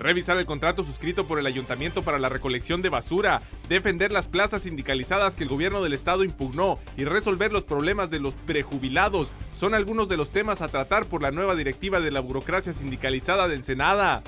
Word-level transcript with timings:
revisar 0.00 0.38
el 0.38 0.46
contrato 0.46 0.82
suscrito 0.82 1.26
por 1.26 1.38
el 1.38 1.46
ayuntamiento 1.46 2.02
para 2.02 2.18
la 2.18 2.28
recolección 2.28 2.82
de 2.82 2.88
basura, 2.88 3.42
defender 3.68 4.10
las 4.10 4.26
plazas 4.26 4.62
sindicalizadas 4.62 5.36
que 5.36 5.44
el 5.44 5.48
gobierno 5.48 5.82
del 5.82 5.92
estado 5.92 6.24
impugnó 6.24 6.78
y 6.96 7.04
resolver 7.04 7.52
los 7.52 7.64
problemas 7.64 8.10
de 8.10 8.18
los 8.18 8.34
prejubilados 8.34 9.30
son 9.56 9.74
algunos 9.74 10.08
de 10.08 10.16
los 10.16 10.30
temas 10.30 10.62
a 10.62 10.68
tratar 10.68 11.04
por 11.04 11.22
la 11.22 11.30
nueva 11.30 11.54
directiva 11.54 12.00
de 12.00 12.10
la 12.10 12.20
burocracia 12.20 12.72
sindicalizada 12.72 13.46
de 13.46 13.56
Ensenada. 13.56 14.22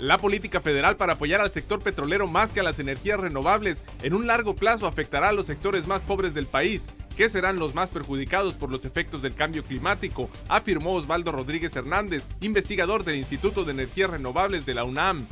La 0.00 0.18
política 0.18 0.60
federal 0.60 0.96
para 0.96 1.12
apoyar 1.14 1.40
al 1.40 1.50
sector 1.50 1.80
petrolero 1.80 2.26
más 2.26 2.52
que 2.52 2.60
a 2.60 2.64
las 2.64 2.78
energías 2.78 3.20
renovables 3.20 3.84
en 4.02 4.14
un 4.14 4.26
largo 4.26 4.56
plazo 4.56 4.86
afectará 4.86 5.28
a 5.28 5.32
los 5.32 5.46
sectores 5.46 5.86
más 5.86 6.02
pobres 6.02 6.34
del 6.34 6.46
país 6.46 6.86
que 7.16 7.28
serán 7.28 7.58
los 7.58 7.74
más 7.74 7.90
perjudicados 7.90 8.54
por 8.54 8.70
los 8.70 8.84
efectos 8.84 9.22
del 9.22 9.34
cambio 9.34 9.64
climático, 9.64 10.28
afirmó 10.48 10.92
Osvaldo 10.92 11.32
Rodríguez 11.32 11.74
Hernández, 11.76 12.24
investigador 12.40 13.04
del 13.04 13.16
Instituto 13.16 13.64
de 13.64 13.72
Energías 13.72 14.10
Renovables 14.10 14.66
de 14.66 14.74
la 14.74 14.84
UNAM. 14.84 15.26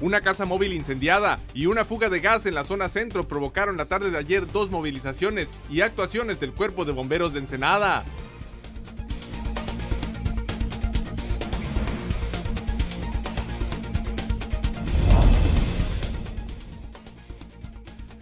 Una 0.00 0.20
casa 0.20 0.44
móvil 0.44 0.74
incendiada 0.74 1.40
y 1.54 1.66
una 1.66 1.84
fuga 1.84 2.08
de 2.08 2.20
gas 2.20 2.46
en 2.46 2.54
la 2.54 2.62
zona 2.62 2.88
centro 2.88 3.26
provocaron 3.26 3.76
la 3.76 3.86
tarde 3.86 4.12
de 4.12 4.18
ayer 4.18 4.46
dos 4.50 4.70
movilizaciones 4.70 5.48
y 5.68 5.80
actuaciones 5.80 6.38
del 6.38 6.52
Cuerpo 6.52 6.84
de 6.84 6.92
Bomberos 6.92 7.32
de 7.32 7.40
Ensenada. 7.40 8.04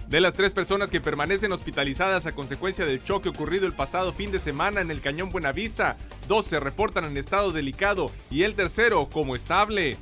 De 0.08 0.20
las 0.20 0.34
tres 0.34 0.52
personas 0.52 0.88
que 0.88 1.00
permanecen 1.00 1.50
hospitalizadas 1.50 2.26
a 2.26 2.32
consecuencia 2.32 2.86
del 2.86 3.02
choque 3.02 3.28
ocurrido 3.28 3.66
el 3.66 3.72
pasado 3.72 4.12
fin 4.12 4.30
de 4.30 4.38
semana 4.38 4.80
en 4.80 4.92
el 4.92 5.00
Cañón 5.00 5.30
Buenavista, 5.30 5.96
dos 6.28 6.46
se 6.46 6.60
reportan 6.60 7.06
en 7.06 7.16
estado 7.16 7.50
delicado 7.50 8.12
y 8.30 8.44
el 8.44 8.54
tercero 8.54 9.08
como 9.10 9.34
estable. 9.34 9.96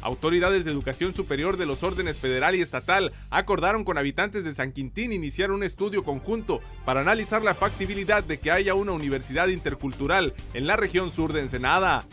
Autoridades 0.00 0.64
de 0.64 0.70
educación 0.70 1.14
superior 1.14 1.58
de 1.58 1.66
los 1.66 1.82
órdenes 1.82 2.18
federal 2.18 2.54
y 2.54 2.62
estatal 2.62 3.12
acordaron 3.28 3.84
con 3.84 3.98
habitantes 3.98 4.42
de 4.42 4.54
San 4.54 4.72
Quintín 4.72 5.12
iniciar 5.12 5.50
un 5.50 5.64
estudio 5.64 6.02
conjunto 6.02 6.60
para 6.86 7.02
analizar 7.02 7.42
la 7.42 7.54
factibilidad 7.54 8.24
de 8.24 8.38
que 8.38 8.50
haya 8.50 8.74
una 8.74 8.92
universidad 8.92 9.48
intercultural 9.48 10.32
en 10.54 10.66
la 10.66 10.76
región 10.76 11.10
sur 11.10 11.34
de 11.34 11.40
Ensenada. 11.40 12.06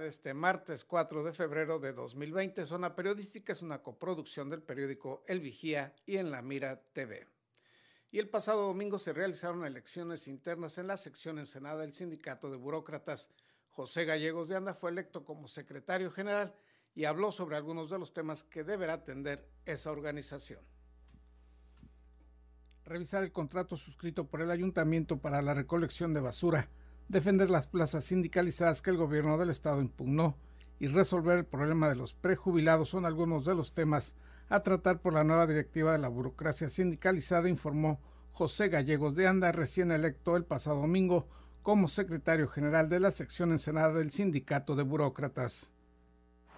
De 0.00 0.08
este 0.08 0.34
martes 0.34 0.84
4 0.84 1.24
de 1.24 1.32
febrero 1.32 1.78
de 1.78 1.92
2020. 1.92 2.64
Zona 2.66 2.94
Periodística 2.94 3.52
es 3.52 3.62
una 3.62 3.82
coproducción 3.82 4.48
del 4.50 4.62
periódico 4.62 5.24
El 5.26 5.40
Vigía 5.40 5.94
y 6.06 6.18
en 6.18 6.30
La 6.30 6.42
Mira 6.42 6.80
TV. 6.92 7.26
Y 8.10 8.18
el 8.18 8.28
pasado 8.28 8.66
domingo 8.66 8.98
se 8.98 9.12
realizaron 9.12 9.64
elecciones 9.64 10.28
internas 10.28 10.78
en 10.78 10.86
la 10.86 10.96
sección 10.96 11.38
Ensenada 11.38 11.80
del 11.82 11.94
Sindicato 11.94 12.50
de 12.50 12.56
Burócratas. 12.56 13.30
José 13.70 14.04
Gallegos 14.04 14.48
de 14.48 14.56
Anda 14.56 14.74
fue 14.74 14.90
electo 14.90 15.24
como 15.24 15.48
secretario 15.48 16.10
general 16.10 16.54
y 16.94 17.04
habló 17.04 17.32
sobre 17.32 17.56
algunos 17.56 17.90
de 17.90 17.98
los 17.98 18.12
temas 18.12 18.44
que 18.44 18.64
deberá 18.64 18.94
atender 18.94 19.48
esa 19.64 19.90
organización. 19.90 20.60
Revisar 22.84 23.22
el 23.22 23.32
contrato 23.32 23.76
suscrito 23.76 24.28
por 24.28 24.42
el 24.42 24.50
ayuntamiento 24.50 25.18
para 25.18 25.42
la 25.42 25.54
recolección 25.54 26.14
de 26.14 26.20
basura 26.20 26.70
defender 27.08 27.50
las 27.50 27.66
plazas 27.66 28.04
sindicalizadas 28.04 28.82
que 28.82 28.90
el 28.90 28.96
gobierno 28.96 29.38
del 29.38 29.50
estado 29.50 29.80
impugnó 29.80 30.36
y 30.78 30.86
resolver 30.88 31.38
el 31.38 31.44
problema 31.44 31.88
de 31.88 31.96
los 31.96 32.12
prejubilados 32.12 32.90
son 32.90 33.04
algunos 33.04 33.44
de 33.44 33.54
los 33.54 33.72
temas 33.72 34.14
a 34.48 34.62
tratar 34.62 35.00
por 35.00 35.12
la 35.12 35.24
nueva 35.24 35.46
directiva 35.46 35.92
de 35.92 35.98
la 35.98 36.08
burocracia 36.08 36.68
sindicalizada, 36.68 37.48
informó 37.48 38.00
José 38.32 38.68
Gallegos 38.68 39.14
de 39.16 39.26
Anda, 39.26 39.52
recién 39.52 39.90
electo 39.90 40.36
el 40.36 40.44
pasado 40.44 40.80
domingo 40.82 41.28
como 41.62 41.88
secretario 41.88 42.48
general 42.48 42.88
de 42.88 43.00
la 43.00 43.10
sección 43.10 43.50
ensenada 43.50 43.94
del 43.94 44.12
Sindicato 44.12 44.76
de 44.76 44.84
Burócratas. 44.84 45.72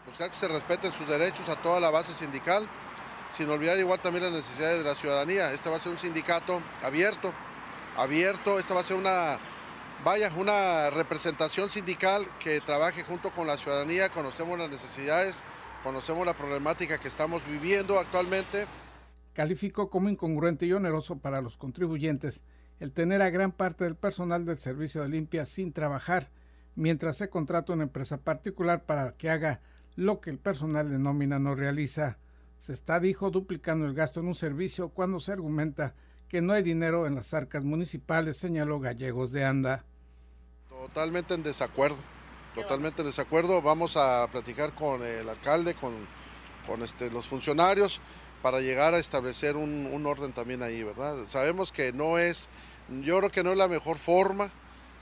Buscar 0.06 0.30
que 0.30 0.36
se 0.36 0.48
respeten 0.48 0.92
sus 0.92 1.08
derechos 1.08 1.48
a 1.48 1.60
toda 1.62 1.80
la 1.80 1.90
base 1.90 2.12
sindical, 2.12 2.68
sin 3.28 3.48
olvidar 3.48 3.78
igual 3.78 4.00
también 4.00 4.24
las 4.24 4.32
necesidades 4.32 4.78
de 4.78 4.84
la 4.84 4.94
ciudadanía. 4.94 5.52
Este 5.52 5.70
va 5.70 5.76
a 5.76 5.80
ser 5.80 5.92
un 5.92 5.98
sindicato 5.98 6.60
abierto, 6.82 7.32
abierto, 7.96 8.58
esta 8.58 8.74
va 8.74 8.80
a 8.80 8.84
ser 8.84 8.96
una 8.96 9.38
vaya, 10.04 10.32
una 10.36 10.90
representación 10.90 11.70
sindical 11.70 12.26
que 12.38 12.60
trabaje 12.60 13.02
junto 13.02 13.30
con 13.30 13.46
la 13.46 13.56
ciudadanía, 13.56 14.08
conocemos 14.08 14.58
las 14.58 14.70
necesidades, 14.70 15.42
conocemos 15.82 16.26
la 16.26 16.34
problemática 16.34 16.98
que 16.98 17.08
estamos 17.08 17.42
viviendo 17.46 17.98
actualmente. 17.98 18.66
Calificó 19.32 19.90
como 19.90 20.08
incongruente 20.08 20.66
y 20.66 20.72
oneroso 20.72 21.18
para 21.18 21.40
los 21.40 21.56
contribuyentes 21.56 22.42
el 22.80 22.92
tener 22.92 23.20
a 23.20 23.30
gran 23.30 23.52
parte 23.52 23.84
del 23.84 23.94
personal 23.94 24.46
del 24.46 24.56
servicio 24.56 25.02
de 25.02 25.10
limpia 25.10 25.44
sin 25.44 25.72
trabajar, 25.72 26.30
mientras 26.74 27.18
se 27.18 27.28
contrata 27.28 27.74
una 27.74 27.82
empresa 27.82 28.18
particular 28.18 28.86
para 28.86 29.12
que 29.12 29.28
haga 29.28 29.60
lo 29.96 30.20
que 30.20 30.30
el 30.30 30.38
personal 30.38 30.90
de 30.90 30.98
nómina 30.98 31.38
no 31.38 31.54
realiza. 31.54 32.18
Se 32.56 32.72
está, 32.72 32.98
dijo, 32.98 33.30
duplicando 33.30 33.86
el 33.86 33.94
gasto 33.94 34.20
en 34.20 34.28
un 34.28 34.34
servicio 34.34 34.88
cuando 34.88 35.20
se 35.20 35.32
argumenta 35.32 35.94
que 36.28 36.40
no 36.40 36.54
hay 36.54 36.62
dinero 36.62 37.06
en 37.06 37.16
las 37.16 37.34
arcas 37.34 37.64
municipales, 37.64 38.38
señaló 38.38 38.80
Gallegos 38.80 39.32
de 39.32 39.44
Anda. 39.44 39.84
Totalmente 40.80 41.34
en 41.34 41.42
desacuerdo, 41.42 41.98
totalmente 42.54 43.02
en 43.02 43.08
desacuerdo. 43.08 43.60
Vamos 43.60 43.98
a 43.98 44.26
platicar 44.32 44.74
con 44.74 45.04
el 45.04 45.28
alcalde, 45.28 45.74
con, 45.74 45.92
con 46.66 46.82
este, 46.82 47.10
los 47.10 47.28
funcionarios, 47.28 48.00
para 48.40 48.60
llegar 48.60 48.94
a 48.94 48.98
establecer 48.98 49.56
un, 49.56 50.06
orden 50.06 50.32
también 50.32 50.62
ahí, 50.62 50.82
¿verdad? 50.82 51.18
Sabemos 51.26 51.70
que 51.70 51.92
no 51.92 52.16
es, 52.16 52.48
yo 53.02 53.18
creo 53.18 53.30
que 53.30 53.42
no 53.42 53.52
es 53.52 53.58
la 53.58 53.68
mejor 53.68 53.98
forma. 53.98 54.50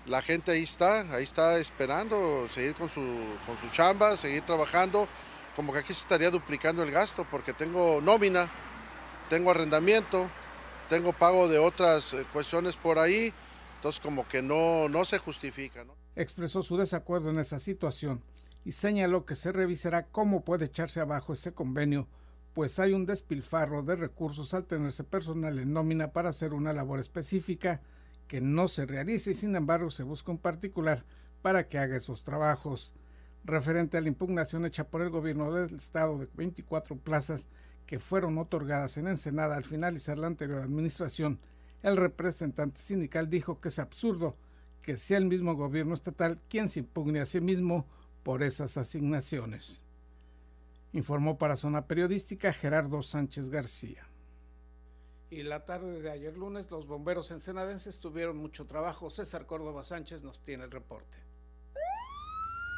La 0.05 0.21
gente 0.21 0.50
ahí 0.50 0.65
está, 0.65 1.03
ahí 1.15 1.22
está 1.22 1.59
esperando 1.59 2.49
seguir 2.49 2.75
con 2.75 2.88
su, 2.91 3.00
con 3.47 3.56
su 3.61 3.69
chamba, 3.71 4.17
seguir 4.17 4.43
trabajando. 4.43 5.06
Como 5.55 5.72
que 5.72 5.78
aquí 5.78 5.94
se 5.94 6.00
estaría 6.00 6.33
duplicando 6.33 6.83
el 6.83 6.91
gasto 6.91 7.25
porque 7.31 7.53
tengo 7.53 8.00
nómina, 8.00 8.50
tengo 9.31 9.53
arrendamiento, 9.53 10.28
tengo 10.88 11.12
pago 11.12 11.47
de 11.47 11.61
otras 11.61 12.15
eh, 12.15 12.27
cuestiones 12.33 12.77
por 12.77 12.99
ahí 12.99 13.33
entonces 13.78 14.00
como 14.00 14.27
que 14.27 14.43
no, 14.43 14.89
se 15.05 15.19
justifica. 15.19 15.87
Expresó 16.16 16.65
su 16.65 16.77
desacuerdo 16.77 17.31
en 17.31 17.39
esa 17.39 17.61
situación 17.61 18.25
y 18.65 18.72
señaló 18.72 19.25
que 19.25 19.37
se 19.37 19.53
revisará 19.53 20.09
cómo 20.09 20.44
puede 20.44 20.64
echarse 20.64 20.99
abajo 21.00 21.32
ese 21.32 21.52
convenio, 21.52 22.08
pues 22.55 22.81
hay 22.81 22.93
un 22.93 23.06
despilfarro 23.06 23.85
de 23.85 23.94
recursos 23.94 24.52
al 24.52 24.64
tenerse 24.64 25.05
personal 25.05 25.61
en 25.61 25.73
nómina 25.73 26.11
para 26.11 26.31
hacer 26.31 26.55
una 26.55 26.73
labor 26.73 26.99
específica 26.99 27.81
que 28.26 28.41
no 28.41 28.67
se 28.67 28.85
realiza 28.85 29.31
y 29.31 29.37
sin 29.37 29.55
embargo 29.55 29.93
se 29.93 30.02
busca 30.02 30.32
un 30.32 30.38
particular 30.38 31.05
para 31.41 31.69
que 31.69 31.79
haga 31.79 31.97
esos 31.97 32.25
trabajos. 32.25 32.94
Referente 33.44 33.97
a 33.97 34.00
la 34.00 34.08
impugnación 34.08 34.67
hecha 34.67 34.88
por 34.88 35.02
el 35.02 35.11
gobierno 35.11 35.52
del 35.52 35.76
estado 35.76 36.19
de 36.19 36.29
24 36.35 36.97
plazas 36.97 37.47
que 37.87 38.00
fueron 38.00 38.38
otorgadas 38.38 38.97
en 38.97 39.06
Ensenada 39.06 39.56
al 39.56 39.64
finalizar 39.64 40.19
la 40.19 40.26
anterior 40.26 40.62
administración, 40.62 41.38
el 41.82 41.96
representante 41.96 42.80
sindical 42.80 43.30
dijo 43.30 43.60
que 43.60 43.69
es 43.69 43.78
absurdo 43.78 44.36
que 44.82 44.96
sea 44.96 45.19
el 45.19 45.26
mismo 45.26 45.54
gobierno 45.54 45.94
estatal 45.94 46.40
quien 46.48 46.69
se 46.69 46.80
impugne 46.80 47.20
a 47.20 47.26
sí 47.26 47.40
mismo 47.40 47.86
por 48.22 48.42
esas 48.42 48.76
asignaciones. 48.76 49.82
Informó 50.92 51.38
para 51.38 51.56
Zona 51.56 51.86
Periodística 51.86 52.52
Gerardo 52.52 53.02
Sánchez 53.02 53.50
García. 53.50 54.06
Y 55.30 55.42
la 55.42 55.66
tarde 55.66 56.00
de 56.00 56.10
ayer 56.10 56.36
lunes 56.36 56.70
los 56.70 56.86
bomberos 56.86 57.30
ensenadenses 57.30 58.00
tuvieron 58.00 58.38
mucho 58.38 58.66
trabajo. 58.66 59.10
César 59.10 59.44
Córdoba 59.44 59.84
Sánchez 59.84 60.22
nos 60.25 60.40
tiene 60.40 60.64
el 60.64 60.70
reporte. 60.70 61.19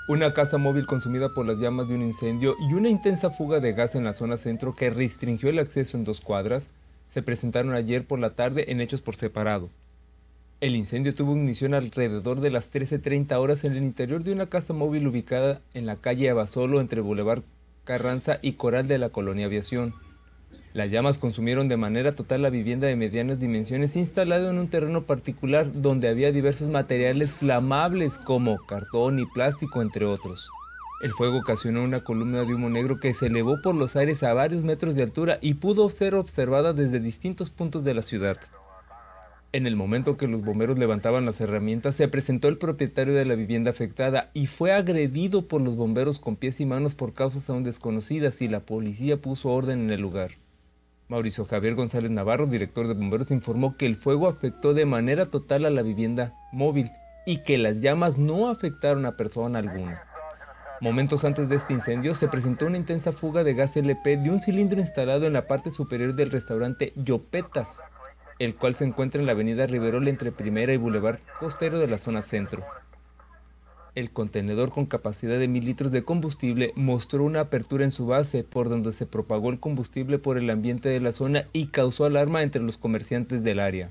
Una 0.08 0.34
casa 0.34 0.58
móvil 0.58 0.86
consumida 0.86 1.32
por 1.32 1.46
las 1.46 1.60
llamas 1.60 1.86
de 1.86 1.94
un 1.94 2.02
incendio 2.02 2.56
y 2.58 2.74
una 2.74 2.88
intensa 2.88 3.30
fuga 3.30 3.60
de 3.60 3.72
gas 3.72 3.94
en 3.94 4.02
la 4.02 4.12
zona 4.12 4.36
centro 4.36 4.74
que 4.74 4.90
restringió 4.90 5.48
el 5.50 5.60
acceso 5.60 5.96
en 5.96 6.02
dos 6.02 6.20
cuadras 6.20 6.70
se 7.10 7.22
presentaron 7.22 7.74
ayer 7.74 8.06
por 8.06 8.20
la 8.20 8.30
tarde 8.30 8.66
en 8.68 8.80
hechos 8.80 9.02
por 9.02 9.16
separado. 9.16 9.68
El 10.60 10.76
incendio 10.76 11.14
tuvo 11.14 11.36
ignición 11.36 11.74
alrededor 11.74 12.40
de 12.40 12.50
las 12.50 12.70
13.30 12.72 13.34
horas 13.38 13.64
en 13.64 13.72
el 13.72 13.84
interior 13.84 14.22
de 14.22 14.32
una 14.32 14.46
casa 14.46 14.72
móvil 14.72 15.06
ubicada 15.06 15.60
en 15.74 15.86
la 15.86 15.96
calle 15.96 16.30
Abasolo 16.30 16.80
entre 16.80 17.00
Boulevard 17.00 17.42
Carranza 17.84 18.38
y 18.42 18.52
Coral 18.52 18.86
de 18.86 18.98
la 18.98 19.08
Colonia 19.08 19.46
Aviación. 19.46 19.94
Las 20.72 20.90
llamas 20.90 21.18
consumieron 21.18 21.68
de 21.68 21.76
manera 21.76 22.14
total 22.14 22.42
la 22.42 22.50
vivienda 22.50 22.86
de 22.86 22.94
medianas 22.94 23.40
dimensiones 23.40 23.96
instalada 23.96 24.50
en 24.50 24.58
un 24.58 24.68
terreno 24.68 25.04
particular 25.04 25.72
donde 25.72 26.08
había 26.08 26.30
diversos 26.30 26.68
materiales 26.68 27.32
flamables 27.32 28.18
como 28.18 28.58
cartón 28.66 29.18
y 29.18 29.26
plástico 29.26 29.82
entre 29.82 30.04
otros. 30.04 30.50
El 31.00 31.12
fuego 31.12 31.38
ocasionó 31.38 31.82
una 31.82 32.00
columna 32.00 32.44
de 32.44 32.52
humo 32.52 32.68
negro 32.68 32.98
que 32.98 33.14
se 33.14 33.28
elevó 33.28 33.62
por 33.62 33.74
los 33.74 33.96
aires 33.96 34.22
a 34.22 34.34
varios 34.34 34.64
metros 34.64 34.94
de 34.94 35.02
altura 35.02 35.38
y 35.40 35.54
pudo 35.54 35.88
ser 35.88 36.14
observada 36.14 36.74
desde 36.74 37.00
distintos 37.00 37.48
puntos 37.48 37.84
de 37.84 37.94
la 37.94 38.02
ciudad. 38.02 38.36
En 39.52 39.66
el 39.66 39.76
momento 39.76 40.18
que 40.18 40.28
los 40.28 40.44
bomberos 40.44 40.78
levantaban 40.78 41.24
las 41.24 41.40
herramientas, 41.40 41.96
se 41.96 42.06
presentó 42.06 42.48
el 42.48 42.58
propietario 42.58 43.14
de 43.14 43.24
la 43.24 43.34
vivienda 43.34 43.70
afectada 43.70 44.30
y 44.34 44.46
fue 44.46 44.72
agredido 44.72 45.48
por 45.48 45.62
los 45.62 45.74
bomberos 45.74 46.20
con 46.20 46.36
pies 46.36 46.60
y 46.60 46.66
manos 46.66 46.94
por 46.94 47.14
causas 47.14 47.48
aún 47.48 47.64
desconocidas 47.64 48.42
y 48.42 48.48
la 48.48 48.60
policía 48.60 49.22
puso 49.22 49.48
orden 49.48 49.80
en 49.80 49.90
el 49.90 50.02
lugar. 50.02 50.32
Mauricio 51.08 51.46
Javier 51.46 51.76
González 51.76 52.10
Navarro, 52.10 52.46
director 52.46 52.86
de 52.86 52.94
bomberos, 52.94 53.30
informó 53.30 53.76
que 53.78 53.86
el 53.86 53.96
fuego 53.96 54.28
afectó 54.28 54.74
de 54.74 54.84
manera 54.84 55.26
total 55.26 55.64
a 55.64 55.70
la 55.70 55.82
vivienda 55.82 56.34
móvil 56.52 56.90
y 57.26 57.38
que 57.38 57.56
las 57.56 57.80
llamas 57.80 58.18
no 58.18 58.50
afectaron 58.50 59.06
a 59.06 59.16
persona 59.16 59.58
alguna. 59.58 60.09
Momentos 60.80 61.24
antes 61.24 61.50
de 61.50 61.56
este 61.56 61.74
incendio 61.74 62.14
se 62.14 62.28
presentó 62.28 62.64
una 62.64 62.78
intensa 62.78 63.12
fuga 63.12 63.44
de 63.44 63.52
gas 63.52 63.76
LP 63.76 64.16
de 64.16 64.30
un 64.30 64.40
cilindro 64.40 64.80
instalado 64.80 65.26
en 65.26 65.34
la 65.34 65.46
parte 65.46 65.70
superior 65.70 66.14
del 66.14 66.30
restaurante 66.30 66.94
Yopetas, 66.96 67.82
el 68.38 68.56
cual 68.56 68.74
se 68.74 68.84
encuentra 68.84 69.20
en 69.20 69.26
la 69.26 69.32
avenida 69.32 69.66
Riverol 69.66 70.08
entre 70.08 70.32
Primera 70.32 70.72
y 70.72 70.78
Boulevard 70.78 71.18
Costero 71.38 71.78
de 71.78 71.86
la 71.86 71.98
zona 71.98 72.22
centro. 72.22 72.64
El 73.94 74.10
contenedor 74.10 74.72
con 74.72 74.86
capacidad 74.86 75.38
de 75.38 75.48
mil 75.48 75.66
litros 75.66 75.92
de 75.92 76.02
combustible 76.02 76.72
mostró 76.76 77.24
una 77.24 77.40
apertura 77.40 77.84
en 77.84 77.90
su 77.90 78.06
base 78.06 78.42
por 78.42 78.70
donde 78.70 78.94
se 78.94 79.04
propagó 79.04 79.50
el 79.50 79.60
combustible 79.60 80.18
por 80.18 80.38
el 80.38 80.48
ambiente 80.48 80.88
de 80.88 81.00
la 81.00 81.12
zona 81.12 81.44
y 81.52 81.66
causó 81.66 82.06
alarma 82.06 82.42
entre 82.42 82.62
los 82.62 82.78
comerciantes 82.78 83.42
del 83.42 83.60
área. 83.60 83.90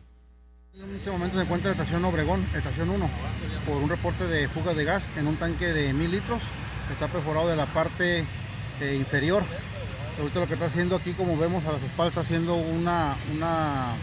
En 0.74 0.96
este 0.96 1.12
momento 1.12 1.36
se 1.38 1.44
encuentra 1.44 1.72
en 1.72 1.78
la 1.78 1.84
estación 1.84 2.06
Obregón, 2.06 2.44
estación 2.56 2.90
1, 2.90 3.10
por 3.68 3.78
un 3.78 3.90
reporte 3.90 4.26
de 4.26 4.48
fuga 4.48 4.74
de 4.74 4.86
gas 4.86 5.08
en 5.18 5.28
un 5.28 5.36
tanque 5.36 5.68
de 5.68 5.94
mil 5.94 6.10
litros. 6.10 6.42
Está 6.92 7.08
perforado 7.08 7.48
de 7.48 7.56
la 7.56 7.66
parte 7.68 8.26
eh, 8.82 8.96
inferior. 8.96 9.44
Ahorita 10.20 10.40
lo 10.40 10.48
que 10.48 10.54
está 10.54 10.66
haciendo 10.66 10.96
aquí, 10.96 11.14
como 11.14 11.38
vemos 11.38 11.66
a 11.66 11.72
las 11.72 11.82
espaldas, 11.82 12.10
está 12.10 12.22
haciendo 12.22 12.56
una, 12.56 13.16
una 13.36 13.94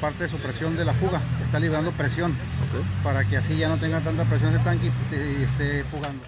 parte 0.00 0.24
de 0.24 0.30
su 0.30 0.38
presión 0.38 0.76
de 0.76 0.84
la 0.84 0.94
fuga, 0.94 1.20
está 1.44 1.60
liberando 1.60 1.92
presión 1.92 2.34
para 3.04 3.24
que 3.24 3.36
así 3.36 3.56
ya 3.56 3.68
no 3.68 3.76
tenga 3.76 4.00
tanta 4.00 4.24
presión 4.24 4.52
de 4.52 4.58
tanque 4.60 4.86
y, 4.86 5.42
esté 5.42 5.84
fugando. 5.84 6.24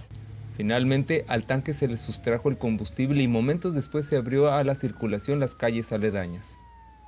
Finalmente, 0.57 1.25
al 1.29 1.45
tanque 1.45 1.73
se 1.73 1.89
le 1.89 1.97
sustrajo 1.97 2.51
el 2.51 2.59
combustible 2.59 3.23
y 3.23 3.29
momentos 3.29 3.75
después 3.75 4.07
se 4.07 4.17
abrió 4.17 4.53
a 4.53 4.63
la 4.65 4.75
circulación 4.75 5.41
las 5.41 5.55
calles 5.55 5.91
aledañas. 5.93 6.59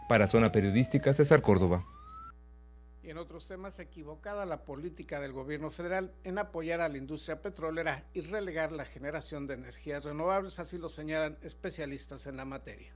Para 0.09 0.27
Zona 0.27 0.51
Periodística, 0.51 1.13
César 1.13 1.43
Córdoba. 1.43 1.85
Y 3.05 3.11
en 3.11 3.19
otros 3.19 3.47
temas, 3.47 3.79
equivocada 3.81 4.47
la 4.47 4.65
política 4.65 5.21
del 5.21 5.33
gobierno 5.33 5.71
federal 5.71 6.15
en 6.25 6.39
apoyar 6.39 6.81
a 6.81 6.89
la 6.89 6.97
industria 6.97 7.43
petrolera 7.43 8.03
y 8.15 8.23
relegar 8.23 8.73
la 8.73 8.87
generación 8.87 9.47
de 9.47 9.55
energías 9.55 10.05
renovables, 10.05 10.59
así 10.59 10.79
lo 10.79 10.89
señalan 10.89 11.37
especialistas 11.43 12.27
en 12.27 12.39
la 12.39 12.47
materia. 12.47 12.95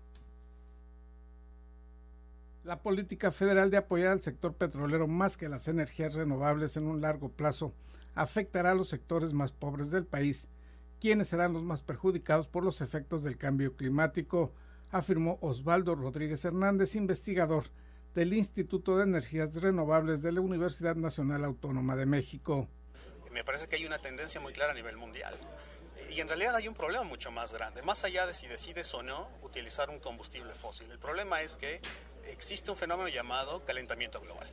La 2.64 2.81
política 2.81 3.32
federal 3.32 3.70
de 3.70 3.76
apoyar 3.76 4.12
al 4.12 4.22
sector 4.22 4.55
petrolero 4.55 5.06
más 5.06 5.37
que 5.37 5.50
las 5.50 5.69
energías 5.69 6.14
renovables 6.14 6.78
en 6.78 6.87
un 6.87 7.02
largo 7.02 7.28
plazo 7.28 7.75
afectará 8.14 8.70
a 8.70 8.75
los 8.75 8.88
sectores 8.88 9.34
más 9.34 9.52
pobres 9.52 9.90
del 9.90 10.06
país, 10.06 10.49
quienes 11.02 11.28
serán 11.28 11.52
los 11.52 11.64
más 11.64 11.82
perjudicados 11.82 12.49
por 12.49 12.64
los 12.64 12.81
efectos 12.81 13.25
del 13.25 13.37
cambio 13.37 13.76
climático, 13.76 14.54
afirmó 14.90 15.38
Osvaldo 15.43 15.94
Rodríguez 15.94 16.46
Hernández, 16.46 16.96
investigador 16.96 17.64
del 18.14 18.32
Instituto 18.32 18.96
de 18.96 19.05
Energías 19.05 19.55
Renovables 19.56 20.22
de 20.22 20.32
la 20.32 20.40
Universidad 20.40 20.96
Nacional 20.96 21.44
Autónoma 21.44 21.96
de 21.96 22.06
México. 22.06 22.69
Me 23.32 23.44
parece 23.44 23.69
que 23.69 23.76
hay 23.76 23.87
una 23.87 23.99
tendencia 23.99 24.40
muy 24.40 24.52
clara 24.52 24.72
a 24.72 24.75
nivel 24.75 24.96
mundial. 24.96 25.37
Y 26.10 26.20
en 26.20 26.28
realidad 26.28 26.56
hay 26.56 26.69
un 26.69 26.75
problema 26.75 27.05
mucho 27.05 27.31
más 27.31 27.52
grande, 27.52 27.82
más 27.82 28.02
allá 28.05 28.26
de 28.26 28.34
si 28.34 28.46
decides 28.46 28.93
o 28.94 29.02
no 29.02 29.28
utilizar 29.43 29.90
un 29.90 30.00
combustible 30.00 30.55
fósil. 30.55 30.90
El 30.90 30.99
problema 30.99 31.43
es 31.43 31.56
que 31.56 31.81
existe 32.26 32.70
un 32.70 32.76
fenómeno 32.76 33.08
llamado 33.08 33.64
calentamiento 33.64 34.20
global. 34.20 34.49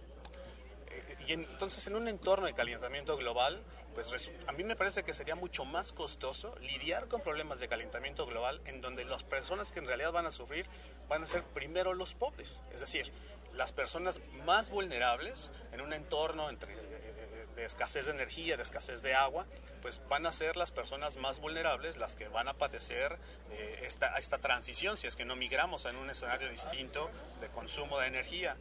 Eh, 0.92 1.16
y 1.28 1.34
entonces 1.34 1.88
en 1.88 1.96
un 1.96 2.08
entorno 2.08 2.46
de 2.46 2.54
calentamiento 2.54 3.16
global, 3.18 3.63
pues 3.96 4.31
a 4.46 4.51
mí 4.51 4.63
me 4.66 4.75
parece 4.75 5.04
que 5.04 5.13
sería 5.13 5.36
mucho 5.36 5.63
más 5.63 5.94
costoso 5.94 6.54
lidiar 6.60 7.08
con 7.08 7.22
problemas 7.22 7.60
de 7.60 7.69
calentamiento 7.69 8.25
global 8.25 8.62
en 8.66 8.81
donde 8.81 9.06
las 9.06 9.24
personas 9.24 9.72
que 9.72 9.80
en 9.80 9.88
realidad 9.88 10.12
van 10.12 10.25
a 10.25 10.31
sufrir 10.31 10.66
van 11.08 11.24
a 11.24 11.28
ser 11.28 11.44
primero 11.44 11.94
los 11.94 12.13
pobres, 12.13 12.62
es 12.74 12.81
decir, 12.81 13.12
las 13.56 13.72
personas 13.72 14.19
más 14.46 14.69
vulnerables 14.69 15.52
en 15.72 15.81
un 15.81 15.94
entorno 15.94 16.50
entre, 16.50 16.74
eh, 16.74 16.78
eh, 16.80 17.46
de 17.56 17.66
escasez 17.66 18.06
de 18.06 18.12
energía, 18.12 18.57
de 18.57 18.63
escasez 18.63 19.02
de 19.02 19.13
agua, 19.13 19.46
pues 19.81 20.02
van 20.10 20.25
a 20.25 20.31
ser 20.31 20.57
las 20.57 20.72
personas 20.72 21.18
más 21.18 21.40
vulnerables 21.40 21.98
las 21.98 22.16
que 22.16 22.28
van 22.28 22.48
a 22.48 22.54
padecer 22.54 23.18
eh, 23.52 23.81
esta, 23.84 24.18
esta 24.18 24.40
transición 24.40 24.98
si 24.98 25.07
es 25.07 25.16
que 25.16 25.25
no 25.25 25.36
migramos 25.36 25.86
en 25.86 25.96
un 25.96 26.10
escenario 26.10 26.50
distinto 26.50 27.10
de 27.42 27.48
consumo 27.50 28.00
de 28.00 28.07
energía. 28.07 28.57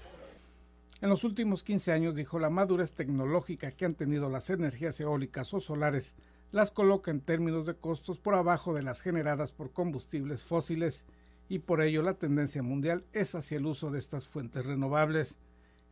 En 1.00 1.10
los 1.10 1.24
últimos 1.24 1.64
15 1.64 1.92
años, 1.92 2.14
dijo, 2.14 2.38
la 2.38 2.50
madurez 2.50 2.94
tecnológica 2.94 3.72
que 3.72 3.84
han 3.84 3.94
tenido 3.94 4.30
las 4.30 4.48
energías 4.48 4.98
eólicas 5.00 5.52
o 5.52 5.60
solares 5.60 6.14
las 6.52 6.70
coloca 6.70 7.10
en 7.10 7.20
términos 7.20 7.66
de 7.66 7.74
costos 7.74 8.20
por 8.20 8.36
abajo 8.36 8.74
de 8.74 8.82
las 8.82 9.00
generadas 9.00 9.50
por 9.50 9.72
combustibles 9.72 10.44
fósiles 10.44 11.04
y 11.48 11.60
por 11.60 11.82
ello 11.82 12.02
la 12.02 12.14
tendencia 12.14 12.62
mundial 12.62 13.04
es 13.12 13.34
hacia 13.34 13.58
el 13.58 13.66
uso 13.66 13.90
de 13.90 13.98
estas 13.98 14.26
fuentes 14.26 14.64
renovables. 14.64 15.38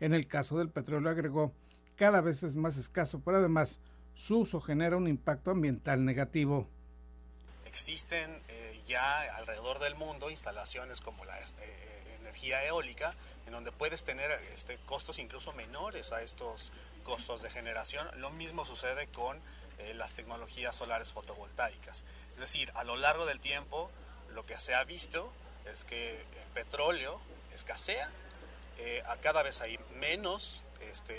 En 0.00 0.14
el 0.14 0.26
caso 0.26 0.58
del 0.58 0.70
petróleo 0.70 1.10
agregó, 1.10 1.52
cada 1.96 2.20
vez 2.20 2.42
es 2.42 2.56
más 2.56 2.76
escaso, 2.76 3.20
pero 3.24 3.38
además 3.38 3.80
su 4.14 4.40
uso 4.40 4.60
genera 4.60 4.96
un 4.96 5.08
impacto 5.08 5.50
ambiental 5.50 6.04
negativo. 6.04 6.68
Existen 7.66 8.42
eh, 8.48 8.82
ya 8.86 9.20
alrededor 9.36 9.78
del 9.78 9.94
mundo 9.94 10.30
instalaciones 10.30 11.00
como 11.00 11.24
la 11.24 11.38
eh, 11.38 12.16
energía 12.20 12.64
eólica, 12.66 13.14
en 13.46 13.52
donde 13.52 13.72
puedes 13.72 14.04
tener 14.04 14.30
este, 14.54 14.78
costos 14.86 15.18
incluso 15.18 15.52
menores 15.52 16.12
a 16.12 16.22
estos 16.22 16.72
costos 17.02 17.42
de 17.42 17.50
generación. 17.50 18.06
Lo 18.20 18.30
mismo 18.30 18.64
sucede 18.64 19.06
con 19.08 19.38
eh, 19.78 19.94
las 19.94 20.12
tecnologías 20.12 20.76
solares 20.76 21.12
fotovoltaicas. 21.12 22.04
Es 22.34 22.40
decir, 22.40 22.70
a 22.74 22.84
lo 22.84 22.96
largo 22.96 23.26
del 23.26 23.40
tiempo, 23.40 23.90
lo 24.34 24.44
que 24.46 24.58
se 24.58 24.74
ha 24.74 24.84
visto 24.84 25.32
es 25.70 25.84
que 25.84 26.20
el 26.20 26.48
petróleo 26.54 27.20
escasea, 27.54 28.10
a 29.06 29.16
cada 29.18 29.42
vez 29.42 29.60
hay 29.60 29.78
menos, 30.00 30.62
este, 30.80 31.14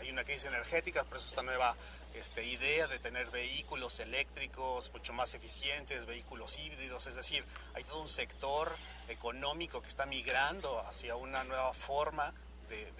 hay 0.00 0.10
una 0.10 0.24
crisis 0.24 0.44
energética, 0.44 1.04
por 1.04 1.16
eso 1.16 1.28
esta 1.28 1.42
nueva 1.42 1.76
este, 2.14 2.46
idea 2.46 2.86
de 2.86 2.98
tener 2.98 3.30
vehículos 3.30 3.98
eléctricos 4.00 4.92
mucho 4.92 5.12
más 5.12 5.34
eficientes, 5.34 6.06
vehículos 6.06 6.58
híbridos, 6.58 7.06
es 7.06 7.16
decir, 7.16 7.44
hay 7.74 7.84
todo 7.84 8.00
un 8.02 8.08
sector 8.08 8.72
económico 9.08 9.82
que 9.82 9.88
está 9.88 10.06
migrando 10.06 10.80
hacia 10.86 11.16
una 11.16 11.44
nueva 11.44 11.74
forma 11.74 12.32
de, 12.68 12.92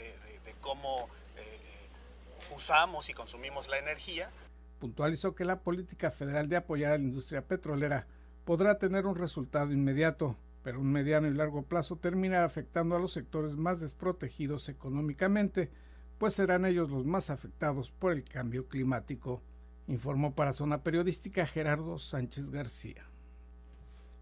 cómo 0.60 1.08
eh, 1.36 1.58
usamos 2.54 3.08
y 3.08 3.14
consumimos 3.14 3.68
la 3.68 3.78
energía. 3.78 4.30
Puntualizó 4.78 5.34
que 5.34 5.44
la 5.44 5.60
política 5.60 6.10
federal 6.10 6.48
de 6.48 6.56
apoyar 6.56 6.92
a 6.92 6.98
la 6.98 7.04
industria 7.04 7.42
petrolera 7.42 8.06
podrá 8.44 8.78
tener 8.78 9.06
un 9.06 9.16
resultado 9.16 9.72
inmediato, 9.72 10.36
pero 10.64 10.80
un 10.80 10.90
mediano 10.90 11.28
y 11.28 11.34
largo 11.34 11.62
plazo 11.62 11.96
terminará 11.96 12.46
afectando 12.46 12.96
a 12.96 12.98
los 12.98 13.12
sectores 13.12 13.56
más 13.56 13.80
desprotegidos 13.80 14.70
económicamente, 14.70 15.70
pues 16.18 16.32
serán 16.32 16.64
ellos 16.64 16.90
los 16.90 17.04
más 17.04 17.28
afectados 17.28 17.90
por 17.90 18.12
el 18.12 18.24
cambio 18.24 18.66
climático, 18.66 19.42
informó 19.86 20.34
para 20.34 20.54
Zona 20.54 20.82
Periodística 20.82 21.46
Gerardo 21.46 21.98
Sánchez 21.98 22.50
García. 22.50 23.06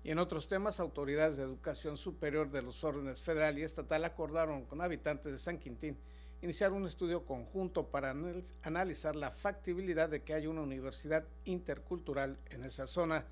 Y 0.03 0.11
en 0.11 0.19
otros 0.19 0.49
temas, 0.49 0.81
autoridades 0.81 1.37
de 1.37 1.45
educación 1.45 1.97
superior 1.97 2.51
de 2.51 2.63
los 2.63 2.83
órdenes 2.83 3.23
federal 3.23 3.57
y 3.57 3.63
estatal 3.63 4.05
acordaron 4.05 4.65
con 4.65 4.81
habitantes 4.81 5.31
de 5.31 5.39
San 5.39 5.59
Quintín 5.59 5.97
iniciar 6.41 6.73
un 6.73 6.87
estudio 6.87 7.25
conjunto 7.25 7.87
para 7.87 8.13
analizar 8.63 9.15
la 9.15 9.31
factibilidad 9.31 10.09
de 10.09 10.25
que 10.25 10.35
haya 10.35 10.51
una 10.51 10.63
universidad 10.63 11.25
intercultural 11.45 12.37
en 12.51 12.65
esa 12.65 12.89
zona. 12.89 13.27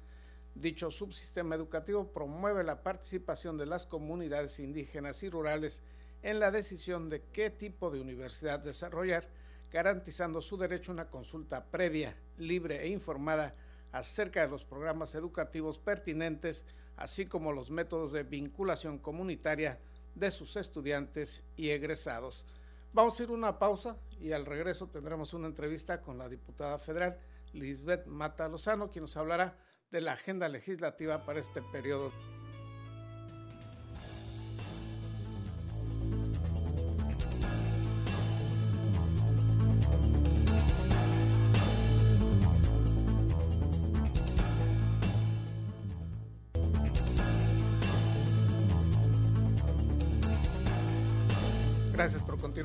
Dicho 0.54 0.90
subsistema 0.90 1.54
educativo 1.54 2.12
promueve 2.12 2.64
la 2.64 2.82
participación 2.82 3.56
de 3.56 3.66
las 3.66 3.86
comunidades 3.86 4.58
indígenas 4.58 5.22
y 5.22 5.30
rurales 5.30 5.82
en 6.22 6.40
la 6.40 6.50
decisión 6.50 7.08
de 7.08 7.22
qué 7.32 7.50
tipo 7.50 7.90
de 7.90 8.00
universidad 8.00 8.60
desarrollar, 8.60 9.28
garantizando 9.70 10.42
su 10.42 10.56
derecho 10.56 10.90
a 10.90 10.94
una 10.94 11.08
consulta 11.08 11.64
previa, 11.64 12.16
libre 12.36 12.82
e 12.82 12.88
informada 12.88 13.52
acerca 13.92 14.42
de 14.42 14.48
los 14.48 14.64
programas 14.64 15.14
educativos 15.14 15.78
pertinentes, 15.78 16.64
así 16.96 17.26
como 17.26 17.52
los 17.52 17.70
métodos 17.70 18.12
de 18.12 18.24
vinculación 18.24 18.98
comunitaria 18.98 19.78
de 20.14 20.30
sus 20.30 20.56
estudiantes 20.56 21.44
y 21.56 21.70
egresados. 21.70 22.44
Vamos 22.92 23.18
a 23.18 23.22
ir 23.22 23.30
una 23.30 23.58
pausa 23.58 23.96
y 24.20 24.32
al 24.32 24.44
regreso 24.44 24.88
tendremos 24.88 25.32
una 25.32 25.46
entrevista 25.46 26.00
con 26.00 26.18
la 26.18 26.28
diputada 26.28 26.78
federal 26.78 27.18
Lisbeth 27.52 28.06
Mata 28.06 28.48
Lozano, 28.48 28.90
quien 28.90 29.02
nos 29.02 29.16
hablará 29.16 29.56
de 29.90 30.00
la 30.00 30.12
agenda 30.12 30.48
legislativa 30.48 31.24
para 31.24 31.40
este 31.40 31.62
periodo. 31.72 32.12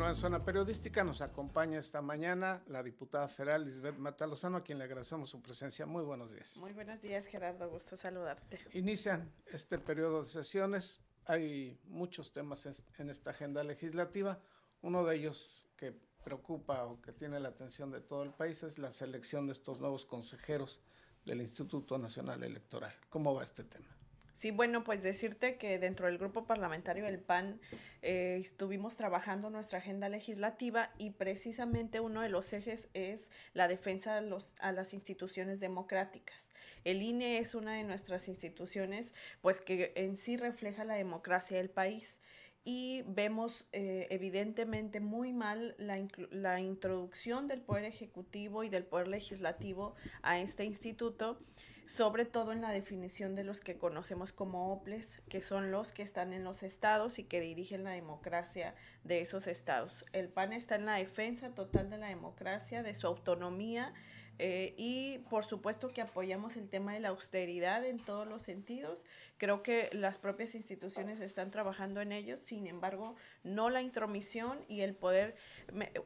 Continuar 0.06 0.18
en 0.18 0.22
Zona 0.22 0.46
Periodística. 0.46 1.04
Nos 1.04 1.22
acompaña 1.22 1.80
esta 1.80 2.00
mañana 2.00 2.62
la 2.68 2.84
diputada 2.84 3.28
federal 3.28 3.66
Lisbeth 3.66 3.98
Matalozano, 3.98 4.58
a 4.58 4.64
quien 4.64 4.78
le 4.78 4.84
agradecemos 4.84 5.32
su 5.32 5.42
presencia. 5.42 5.88
Muy 5.88 6.04
buenos 6.04 6.32
días. 6.32 6.58
Muy 6.58 6.74
buenos 6.74 7.02
días, 7.02 7.26
Gerardo. 7.26 7.68
Gusto 7.72 7.98
saludarte. 7.98 8.60
Inician 8.74 9.34
este 9.48 9.80
periodo 9.80 10.22
de 10.22 10.28
sesiones. 10.28 11.00
Hay 11.26 11.80
muchos 11.86 12.32
temas 12.32 12.68
en 13.00 13.10
esta 13.10 13.32
agenda 13.32 13.64
legislativa. 13.64 14.40
Uno 14.84 15.04
de 15.06 15.16
ellos 15.16 15.68
que 15.76 16.00
preocupa 16.24 16.84
o 16.86 17.02
que 17.02 17.12
tiene 17.12 17.40
la 17.40 17.50
atención 17.50 17.90
de 17.90 18.02
todo 18.02 18.22
el 18.22 18.32
país 18.32 18.62
es 18.62 18.78
la 18.78 18.92
selección 18.92 19.48
de 19.48 19.54
estos 19.54 19.80
nuevos 19.80 20.06
consejeros 20.06 20.84
del 21.26 21.42
Instituto 21.42 21.98
Nacional 21.98 22.44
Electoral. 22.44 22.94
¿Cómo 23.10 23.34
va 23.34 23.44
este 23.44 23.64
tema? 23.64 23.95
Sí, 24.36 24.52
bueno, 24.52 24.84
pues 24.84 25.02
decirte 25.02 25.56
que 25.56 25.80
dentro 25.80 26.08
del 26.08 26.18
grupo 26.18 26.46
parlamentario 26.46 27.06
del 27.06 27.20
PAN 27.20 27.62
eh, 28.02 28.38
estuvimos 28.38 28.98
trabajando 28.98 29.50
nuestra 29.50 29.80
agenda 29.80 30.10
legislativa 30.10 30.92
y 30.98 31.12
precisamente 31.12 32.02
uno 32.02 32.20
de 32.20 32.28
los 32.28 32.52
ejes 32.52 32.90
es 32.94 33.32
la 33.54 33.70
defensa 33.70 34.22
a, 34.60 34.72
las 34.74 34.94
instituciones 34.94 35.62
democráticas. 35.62 36.52
El 36.84 37.02
INE 37.02 37.38
es 37.38 37.56
una 37.56 37.76
de 37.76 37.86
nuestras 37.86 38.28
instituciones, 38.28 39.14
pues 39.40 39.62
que 39.62 39.94
en 39.96 40.18
sí 40.18 40.36
refleja 40.36 40.84
la 40.84 40.96
democracia 40.96 41.56
del 41.56 41.70
país 41.70 42.20
y 42.66 43.04
vemos 43.08 43.70
eh, 43.72 44.08
evidentemente 44.10 45.00
muy 45.00 45.32
mal 45.32 45.76
la, 45.78 46.06
la, 46.32 46.60
introducción 46.60 47.48
del 47.48 47.62
Poder 47.62 47.86
Ejecutivo 47.86 48.66
y 48.66 48.70
del 48.70 48.84
Poder 48.84 49.08
Legislativo 49.08 49.96
a 50.24 50.42
este 50.42 50.66
instituto 50.66 51.40
sobre 51.88 52.26
todo 52.26 52.52
en 52.52 52.62
la 52.62 52.72
definición 52.72 53.36
de 53.36 53.44
los 53.44 53.62
que 53.62 53.78
conocemos 53.78 54.32
como 54.32 54.74
OPLES, 54.74 55.22
que 55.30 55.42
son 55.42 55.72
los 55.72 55.92
que 55.92 56.04
están 56.04 56.34
en 56.34 56.44
los 56.44 56.64
estados 56.64 57.20
y 57.20 57.24
que 57.24 57.42
dirigen 57.42 57.84
la 57.84 57.92
democracia 57.92 58.76
de 59.04 59.22
esos 59.22 59.48
estados. 59.48 60.06
El 60.14 60.30
PAN 60.30 60.54
está 60.54 60.76
en 60.76 60.86
la 60.86 60.96
defensa 60.96 61.50
total 61.54 61.90
de 61.90 61.98
la 61.98 62.08
democracia, 62.08 62.84
de 62.84 62.96
su 62.96 63.08
autonomía. 63.08 63.94
Eh, 64.38 64.74
y 64.78 65.20
por 65.30 65.46
supuesto 65.46 65.94
que 65.94 66.02
apoyamos 66.02 66.58
el 66.58 66.68
tema 66.68 66.94
de 66.94 67.00
la 67.00 67.08
austeridad 67.08 67.86
en 67.86 68.04
todos 68.04 68.28
los 68.28 68.42
sentidos. 68.42 69.06
Creo 69.38 69.64
que 69.64 69.90
las 69.94 70.18
propias 70.18 70.56
instituciones 70.56 71.22
están 71.22 71.52
trabajando 71.52 72.02
en 72.02 72.12
ello, 72.12 72.36
sin 72.36 72.68
embargo, 72.68 73.16
no 73.44 73.70
la 73.70 73.82
intromisión 73.82 74.60
y 74.68 74.82
el 74.82 74.94
poder, 74.94 75.38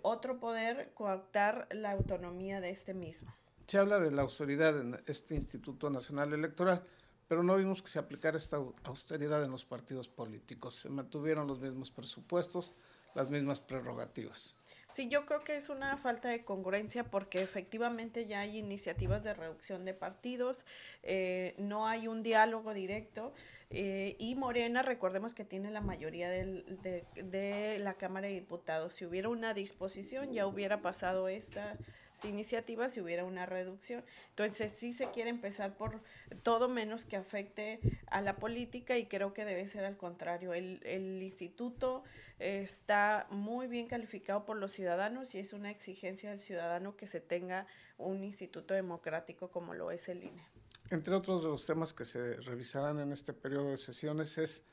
otro 0.03 0.39
poder 0.39 0.91
coactar 0.93 1.67
la 1.71 1.91
autonomía 1.91 2.61
de 2.61 2.69
este 2.69 2.93
mismo. 2.93 3.33
Se 3.69 3.77
habla 3.77 3.99
de 3.99 4.09
la 4.09 4.23
austeridad 4.23 4.81
en 4.81 4.99
este 5.05 5.35
Instituto 5.35 5.91
Nacional 5.91 6.33
Electoral, 6.33 6.81
pero 7.27 7.43
no 7.43 7.55
vimos 7.55 7.83
que 7.83 7.87
se 7.87 7.99
aplicara 7.99 8.35
esta 8.35 8.57
austeridad 8.85 9.43
en 9.43 9.51
los 9.51 9.63
partidos 9.63 10.07
políticos. 10.07 10.73
Se 10.73 10.89
mantuvieron 10.89 11.45
los 11.45 11.59
mismos 11.59 11.91
presupuestos, 11.91 12.73
las 13.13 13.29
mismas 13.29 13.59
prerrogativas. 13.59 14.57
Sí, 14.87 15.07
yo 15.07 15.27
creo 15.27 15.43
que 15.43 15.55
es 15.55 15.69
una 15.69 15.97
falta 15.97 16.29
de 16.29 16.43
congruencia 16.43 17.03
porque 17.03 17.43
efectivamente 17.43 18.25
ya 18.25 18.39
hay 18.39 18.57
iniciativas 18.57 19.23
de 19.23 19.35
reducción 19.35 19.85
de 19.85 19.93
partidos, 19.93 20.65
eh, 21.03 21.53
no 21.59 21.85
hay 21.85 22.07
un 22.07 22.23
diálogo 22.23 22.73
directo 22.73 23.35
eh, 23.69 24.15
y 24.17 24.33
Morena, 24.33 24.81
recordemos 24.81 25.35
que 25.35 25.45
tiene 25.45 25.69
la 25.69 25.81
mayoría 25.81 26.31
del, 26.31 26.79
de, 26.81 27.05
de 27.13 27.77
la 27.77 27.93
Cámara 27.93 28.29
de 28.29 28.33
Diputados. 28.33 28.95
Si 28.95 29.05
hubiera 29.05 29.29
una 29.29 29.53
disposición, 29.53 30.33
ya 30.33 30.47
hubiera 30.47 30.81
pasado 30.81 31.27
esta 31.27 31.77
iniciativas 32.25 32.93
si 32.93 33.01
hubiera 33.01 33.23
una 33.23 33.45
reducción. 33.45 34.03
Entonces 34.29 34.71
sí 34.71 34.93
se 34.93 35.09
quiere 35.11 35.29
empezar 35.29 35.75
por 35.75 36.01
todo 36.43 36.69
menos 36.69 37.05
que 37.05 37.17
afecte 37.17 37.79
a 38.07 38.21
la 38.21 38.37
política 38.37 38.97
y 38.97 39.05
creo 39.05 39.33
que 39.33 39.45
debe 39.45 39.67
ser 39.67 39.85
al 39.85 39.97
contrario. 39.97 40.53
El, 40.53 40.81
el 40.83 41.21
instituto 41.21 42.03
está 42.39 43.27
muy 43.29 43.67
bien 43.67 43.87
calificado 43.87 44.45
por 44.45 44.57
los 44.57 44.71
ciudadanos 44.71 45.35
y 45.35 45.39
es 45.39 45.53
una 45.53 45.71
exigencia 45.71 46.29
del 46.29 46.39
ciudadano 46.39 46.95
que 46.95 47.07
se 47.07 47.19
tenga 47.19 47.67
un 47.97 48.23
instituto 48.23 48.73
democrático 48.73 49.49
como 49.51 49.73
lo 49.73 49.91
es 49.91 50.07
el 50.09 50.23
INE. 50.23 50.45
Entre 50.89 51.13
otros 51.13 51.43
de 51.43 51.49
los 51.49 51.65
temas 51.65 51.93
que 51.93 52.05
se 52.05 52.35
revisarán 52.37 52.99
en 52.99 53.11
este 53.11 53.33
periodo 53.33 53.71
de 53.71 53.77
sesiones 53.77 54.37
es 54.37 54.63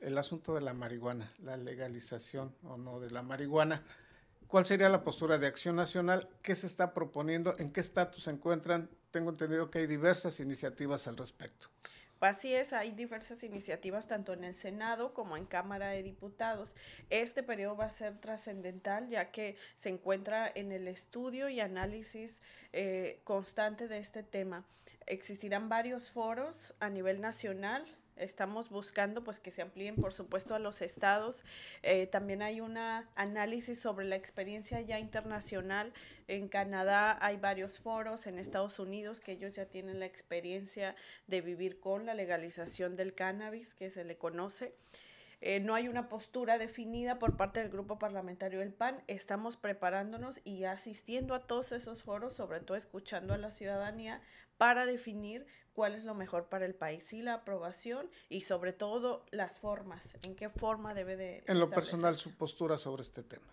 el 0.00 0.16
asunto 0.16 0.54
de 0.54 0.60
la 0.60 0.72
marihuana, 0.72 1.32
la 1.38 1.56
legalización 1.56 2.54
o 2.62 2.76
no 2.76 3.00
de 3.00 3.10
la 3.10 3.22
marihuana. 3.22 3.82
¿Cuál 4.48 4.64
sería 4.64 4.88
la 4.88 5.04
postura 5.04 5.36
de 5.36 5.46
Acción 5.46 5.76
Nacional? 5.76 6.26
¿Qué 6.40 6.54
se 6.54 6.66
está 6.66 6.94
proponiendo? 6.94 7.54
¿En 7.58 7.70
qué 7.70 7.80
estatus 7.80 8.24
se 8.24 8.30
encuentran? 8.30 8.88
Tengo 9.10 9.28
entendido 9.28 9.70
que 9.70 9.80
hay 9.80 9.86
diversas 9.86 10.40
iniciativas 10.40 11.06
al 11.06 11.18
respecto. 11.18 11.68
Así 12.20 12.54
es, 12.54 12.72
hay 12.72 12.92
diversas 12.92 13.44
iniciativas 13.44 14.08
tanto 14.08 14.32
en 14.32 14.44
el 14.44 14.56
Senado 14.56 15.12
como 15.12 15.36
en 15.36 15.44
Cámara 15.44 15.88
de 15.88 16.02
Diputados. 16.02 16.74
Este 17.10 17.42
periodo 17.42 17.76
va 17.76 17.84
a 17.84 17.90
ser 17.90 18.18
trascendental 18.18 19.08
ya 19.08 19.30
que 19.30 19.56
se 19.76 19.90
encuentra 19.90 20.50
en 20.52 20.72
el 20.72 20.88
estudio 20.88 21.50
y 21.50 21.60
análisis 21.60 22.40
eh, 22.72 23.20
constante 23.24 23.86
de 23.86 23.98
este 23.98 24.22
tema. 24.22 24.64
Existirán 25.04 25.68
varios 25.68 26.10
foros 26.10 26.74
a 26.80 26.88
nivel 26.88 27.20
nacional 27.20 27.84
estamos 28.20 28.70
buscando 28.70 29.24
pues 29.24 29.40
que 29.40 29.50
se 29.50 29.62
amplíen 29.62 29.96
por 29.96 30.12
supuesto 30.12 30.54
a 30.54 30.58
los 30.58 30.82
estados. 30.82 31.44
Eh, 31.82 32.06
también 32.06 32.42
hay 32.42 32.60
un 32.60 32.76
análisis 32.76 33.80
sobre 33.80 34.06
la 34.06 34.16
experiencia 34.16 34.80
ya 34.80 34.98
internacional. 34.98 35.92
En 36.26 36.48
Canadá 36.48 37.18
hay 37.20 37.36
varios 37.36 37.78
foros, 37.78 38.26
en 38.26 38.38
Estados 38.38 38.78
Unidos 38.78 39.20
que 39.20 39.32
ellos 39.32 39.54
ya 39.54 39.66
tienen 39.66 40.00
la 40.00 40.06
experiencia 40.06 40.96
de 41.26 41.40
vivir 41.40 41.80
con 41.80 42.06
la 42.06 42.14
legalización 42.14 42.96
del 42.96 43.14
cannabis 43.14 43.74
que 43.74 43.90
se 43.90 44.04
le 44.04 44.16
conoce. 44.16 44.74
Eh, 45.40 45.60
no 45.60 45.74
hay 45.74 45.86
una 45.86 46.08
postura 46.08 46.58
definida 46.58 47.18
por 47.20 47.36
parte 47.36 47.60
del 47.60 47.70
grupo 47.70 47.98
parlamentario 47.98 48.58
del 48.58 48.72
PAN. 48.72 49.02
Estamos 49.06 49.56
preparándonos 49.56 50.40
y 50.44 50.64
asistiendo 50.64 51.34
a 51.34 51.46
todos 51.46 51.70
esos 51.70 52.02
foros, 52.02 52.34
sobre 52.34 52.60
todo 52.60 52.76
escuchando 52.76 53.34
a 53.34 53.38
la 53.38 53.52
ciudadanía 53.52 54.20
para 54.58 54.84
definir 54.84 55.46
cuál 55.72 55.94
es 55.94 56.04
lo 56.04 56.14
mejor 56.14 56.48
para 56.48 56.66
el 56.66 56.74
país 56.74 57.12
y 57.12 57.22
la 57.22 57.34
aprobación 57.34 58.10
y 58.28 58.42
sobre 58.42 58.72
todo 58.72 59.24
las 59.30 59.58
formas, 59.60 60.18
en 60.22 60.34
qué 60.34 60.50
forma 60.50 60.92
debe 60.92 61.16
de... 61.16 61.44
En 61.46 61.60
lo 61.60 61.70
personal, 61.70 62.16
su 62.16 62.36
postura 62.36 62.76
sobre 62.76 63.02
este 63.02 63.22
tema. 63.22 63.46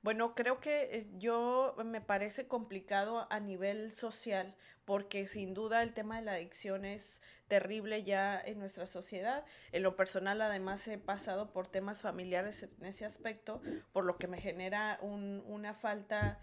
Bueno, 0.00 0.34
creo 0.34 0.60
que 0.60 0.82
eh, 0.84 1.06
yo 1.16 1.74
me 1.84 2.00
parece 2.00 2.46
complicado 2.46 3.26
a 3.30 3.40
nivel 3.40 3.90
social 3.90 4.54
porque 4.84 5.26
sin 5.26 5.54
duda 5.54 5.82
el 5.82 5.94
tema 5.94 6.16
de 6.16 6.22
la 6.26 6.34
adicción 6.34 6.84
es 6.84 7.22
terrible 7.48 8.04
ya 8.04 8.40
en 8.40 8.58
nuestra 8.58 8.86
sociedad. 8.86 9.44
En 9.72 9.82
lo 9.82 9.96
personal 9.96 10.42
además 10.42 10.86
he 10.88 10.98
pasado 10.98 11.52
por 11.52 11.68
temas 11.68 12.02
familiares 12.02 12.62
en 12.62 12.84
ese 12.84 13.04
aspecto, 13.04 13.62
por 13.92 14.04
lo 14.04 14.16
que 14.16 14.28
me 14.28 14.40
genera 14.40 14.98
un, 15.00 15.42
una 15.46 15.74
falta, 15.74 16.38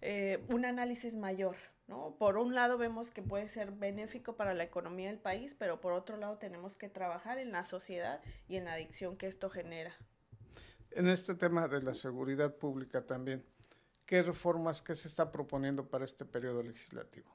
eh, 0.00 0.44
un 0.48 0.64
análisis 0.64 1.14
mayor 1.14 1.56
¿no? 1.86 2.16
Por 2.18 2.38
un 2.38 2.54
lado 2.54 2.78
vemos 2.78 3.10
que 3.10 3.22
puede 3.22 3.48
ser 3.48 3.72
benéfico 3.72 4.36
para 4.36 4.54
la 4.54 4.64
economía 4.64 5.08
del 5.08 5.18
país, 5.18 5.54
pero 5.58 5.80
por 5.80 5.92
otro 5.92 6.16
lado 6.16 6.38
tenemos 6.38 6.76
que 6.76 6.88
trabajar 6.88 7.38
en 7.38 7.52
la 7.52 7.64
sociedad 7.64 8.20
y 8.48 8.56
en 8.56 8.64
la 8.64 8.74
adicción 8.74 9.16
que 9.16 9.26
esto 9.26 9.50
genera. 9.50 9.94
En 10.90 11.08
este 11.08 11.34
tema 11.34 11.68
de 11.68 11.82
la 11.82 11.94
seguridad 11.94 12.54
pública 12.56 13.04
también, 13.04 13.44
¿qué 14.06 14.22
reformas 14.22 14.80
que 14.80 14.94
se 14.94 15.08
está 15.08 15.32
proponiendo 15.32 15.88
para 15.88 16.04
este 16.04 16.24
periodo 16.24 16.62
legislativo? 16.62 17.34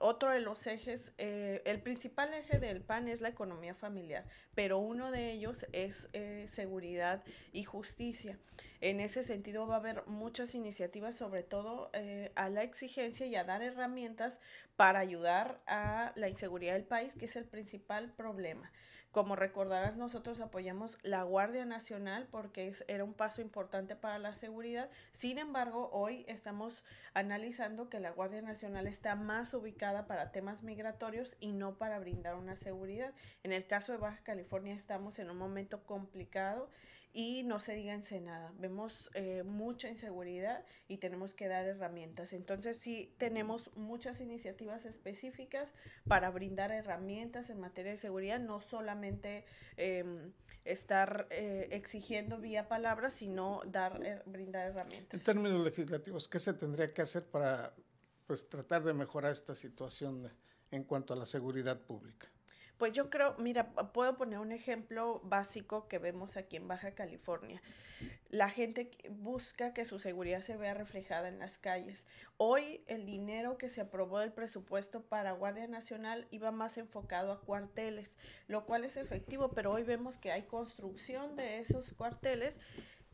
Otro 0.00 0.30
de 0.30 0.40
los 0.40 0.66
ejes, 0.66 1.12
eh, 1.18 1.62
el 1.66 1.80
principal 1.80 2.32
eje 2.32 2.58
del 2.58 2.80
PAN 2.80 3.06
es 3.06 3.20
la 3.20 3.28
economía 3.28 3.74
familiar, 3.74 4.24
pero 4.54 4.78
uno 4.78 5.10
de 5.10 5.30
ellos 5.30 5.66
es 5.72 6.08
eh, 6.14 6.46
seguridad 6.50 7.22
y 7.52 7.64
justicia. 7.64 8.38
En 8.80 8.98
ese 8.98 9.22
sentido 9.22 9.66
va 9.66 9.74
a 9.74 9.78
haber 9.78 10.06
muchas 10.06 10.54
iniciativas, 10.54 11.14
sobre 11.14 11.42
todo 11.42 11.90
eh, 11.92 12.32
a 12.34 12.48
la 12.48 12.62
exigencia 12.62 13.26
y 13.26 13.36
a 13.36 13.44
dar 13.44 13.62
herramientas 13.62 14.40
para 14.76 15.00
ayudar 15.00 15.60
a 15.66 16.12
la 16.16 16.30
inseguridad 16.30 16.72
del 16.72 16.84
país, 16.84 17.14
que 17.14 17.26
es 17.26 17.36
el 17.36 17.44
principal 17.44 18.10
problema. 18.12 18.72
Como 19.12 19.34
recordarás, 19.34 19.96
nosotros 19.96 20.40
apoyamos 20.40 20.96
la 21.02 21.24
Guardia 21.24 21.64
Nacional 21.64 22.28
porque 22.30 22.72
era 22.86 23.02
un 23.02 23.12
paso 23.12 23.42
importante 23.42 23.96
para 23.96 24.20
la 24.20 24.34
seguridad. 24.34 24.88
Sin 25.10 25.38
embargo, 25.38 25.90
hoy 25.92 26.24
estamos 26.28 26.84
analizando 27.12 27.88
que 27.88 27.98
la 27.98 28.12
Guardia 28.12 28.40
Nacional 28.40 28.86
está 28.86 29.16
más 29.16 29.52
ubicada 29.52 30.06
para 30.06 30.30
temas 30.30 30.62
migratorios 30.62 31.36
y 31.40 31.50
no 31.50 31.74
para 31.74 31.98
brindar 31.98 32.36
una 32.36 32.54
seguridad. 32.54 33.12
En 33.42 33.52
el 33.52 33.66
caso 33.66 33.90
de 33.90 33.98
Baja 33.98 34.22
California 34.22 34.74
estamos 34.74 35.18
en 35.18 35.28
un 35.28 35.38
momento 35.38 35.82
complicado 35.82 36.70
y 37.12 37.42
no 37.42 37.60
se 37.60 37.74
diga 37.74 38.00
nada. 38.20 38.52
Vemos 38.58 39.10
eh, 39.14 39.42
mucha 39.42 39.88
inseguridad 39.88 40.64
y 40.88 40.98
tenemos 40.98 41.34
que 41.34 41.48
dar 41.48 41.66
herramientas. 41.66 42.32
Entonces 42.32 42.76
sí 42.76 43.12
tenemos 43.18 43.70
muchas 43.76 44.20
iniciativas 44.20 44.84
específicas 44.84 45.72
para 46.06 46.30
brindar 46.30 46.70
herramientas 46.70 47.50
en 47.50 47.60
materia 47.60 47.92
de 47.92 47.96
seguridad, 47.96 48.38
no 48.38 48.60
solamente 48.60 49.44
em, 49.76 50.32
estar 50.64 51.26
eh, 51.30 51.68
exigiendo 51.72 52.38
vía 52.38 52.68
palabras, 52.68 53.14
sino 53.14 53.62
dar, 53.66 54.00
eh, 54.04 54.22
brindar 54.26 54.68
herramientas. 54.68 55.18
En 55.18 55.24
términos 55.24 55.64
legislativos, 55.64 56.28
¿qué 56.28 56.38
se 56.38 56.54
tendría 56.54 56.92
que 56.92 57.02
hacer 57.02 57.24
para 57.24 57.74
pues, 58.26 58.48
tratar 58.48 58.84
de 58.84 58.94
mejorar 58.94 59.32
esta 59.32 59.54
situación 59.54 60.30
en 60.70 60.84
cuanto 60.84 61.12
a 61.12 61.16
la 61.16 61.26
seguridad 61.26 61.80
pública? 61.80 62.28
Pues 62.80 62.94
yo 62.94 63.10
creo, 63.10 63.34
mira, 63.36 63.74
puedo 63.92 64.16
poner 64.16 64.38
un 64.38 64.52
ejemplo 64.52 65.20
básico 65.22 65.86
que 65.86 65.98
vemos 65.98 66.38
aquí 66.38 66.56
en 66.56 66.66
Baja 66.66 66.92
California. 66.92 67.60
La 68.30 68.48
gente 68.48 68.90
busca 69.10 69.74
que 69.74 69.84
su 69.84 69.98
seguridad 69.98 70.40
se 70.40 70.56
vea 70.56 70.72
reflejada 70.72 71.28
en 71.28 71.38
las 71.38 71.58
calles. 71.58 72.06
Hoy 72.38 72.82
el 72.86 73.04
dinero 73.04 73.58
que 73.58 73.68
se 73.68 73.82
aprobó 73.82 74.20
del 74.20 74.32
presupuesto 74.32 75.02
para 75.02 75.32
Guardia 75.32 75.66
Nacional 75.66 76.26
iba 76.30 76.52
más 76.52 76.78
enfocado 76.78 77.32
a 77.32 77.42
cuarteles, 77.42 78.16
lo 78.48 78.64
cual 78.64 78.86
es 78.86 78.96
efectivo, 78.96 79.50
pero 79.50 79.72
hoy 79.72 79.82
vemos 79.82 80.16
que 80.16 80.32
hay 80.32 80.44
construcción 80.44 81.36
de 81.36 81.58
esos 81.58 81.92
cuarteles 81.92 82.60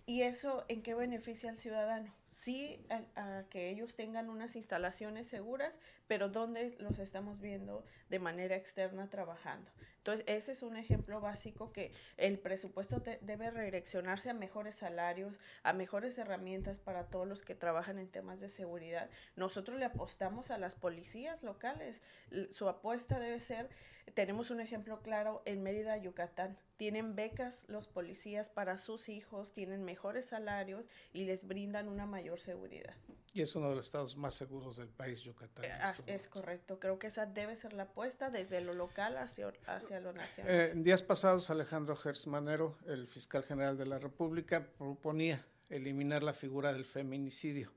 ¿Y 0.09 0.23
eso 0.23 0.65
en 0.69 0.83
qué 0.83 0.95
beneficia 0.95 1.51
al 1.51 1.59
ciudadano? 1.59 2.15
Sí, 2.29 2.85
a, 3.15 3.45
que 3.51 3.71
ellos 3.71 3.95
tengan 3.95 4.29
unas 4.29 4.57
instalaciones 4.57 5.29
seguras, 5.29 5.73
pero 6.09 6.29
¿dónde 6.29 6.77
los 6.81 6.99
estamos 6.99 7.41
viendo 7.41 7.85
de 8.09 8.19
manera 8.19 8.57
externa 8.57 9.09
trabajando? 9.09 9.71
Entonces, 9.99 10.25
ese 10.29 10.53
es 10.53 10.63
un 10.63 10.77
ejemplo 10.77 11.21
básico 11.21 11.73
que 11.73 11.93
el 12.17 12.39
presupuesto 12.39 13.03
debe 13.21 13.51
redireccionarse 13.51 14.31
a 14.31 14.35
mejores 14.35 14.77
salarios, 14.77 15.41
a 15.63 15.73
mejores 15.73 16.17
herramientas 16.19 16.79
para 16.79 17.07
todos 17.07 17.27
los 17.27 17.43
que 17.43 17.55
trabajan 17.55 17.99
en 17.99 18.09
temas 18.09 18.41
de 18.41 18.49
seguridad. 18.49 19.09
Nosotros 19.35 19.79
le 19.79 19.85
apostamos 19.85 20.51
a 20.51 20.59
las 20.59 20.75
policías 20.75 21.43
locales. 21.43 22.03
Su 22.51 22.69
apuesta 22.69 23.19
debe 23.19 23.41
ser, 23.41 23.69
tenemos 24.15 24.51
un 24.51 24.61
ejemplo 24.61 25.03
claro 25.03 25.43
en 25.45 25.63
Mérida, 25.63 25.97
Yucatán 25.97 26.57
tienen 26.77 27.17
becas 27.17 27.65
los 27.69 27.89
policías 27.89 28.51
para 28.51 28.79
sus 28.79 29.09
hijos, 29.09 29.53
tienen 29.53 29.85
mejores 29.85 30.27
salarios 30.27 30.89
y 31.13 31.25
les 31.25 31.47
brindan 31.47 31.89
una 31.89 32.07
mayor 32.17 32.41
seguridad. 32.41 32.95
Y 33.35 33.43
es 33.43 33.55
uno 33.55 33.69
de 33.69 33.77
los 33.77 33.85
estados 33.85 34.17
más 34.17 34.35
seguros 34.35 34.77
del 34.79 34.89
país, 34.89 35.21
Yucatán. 35.21 35.67
Eh, 35.67 35.93
es 36.07 36.29
correcto, 36.29 36.81
creo 36.81 36.99
que 36.99 37.09
esa 37.09 37.27
debe 37.27 37.55
ser 37.57 37.75
la 37.75 37.83
apuesta 37.83 38.31
desde 38.31 38.63
lo 38.63 38.73
local 38.73 39.19
hacia, 39.19 39.53
hacia 39.67 40.01
lo 40.01 40.15
nacional. 40.15 40.55
Eh, 40.55 40.71
en 40.73 40.83
días 40.83 41.03
pasados, 41.03 41.51
Alejandro 41.51 41.95
Gersmanero, 41.95 42.79
el 42.87 43.07
fiscal 43.07 43.43
general 43.43 43.77
de 43.77 43.85
la 43.85 43.99
República, 43.99 44.67
proponía 44.79 45.45
eliminar 45.69 46.23
la 46.23 46.33
figura 46.33 46.73
del 46.73 46.87
feminicidio. 46.87 47.71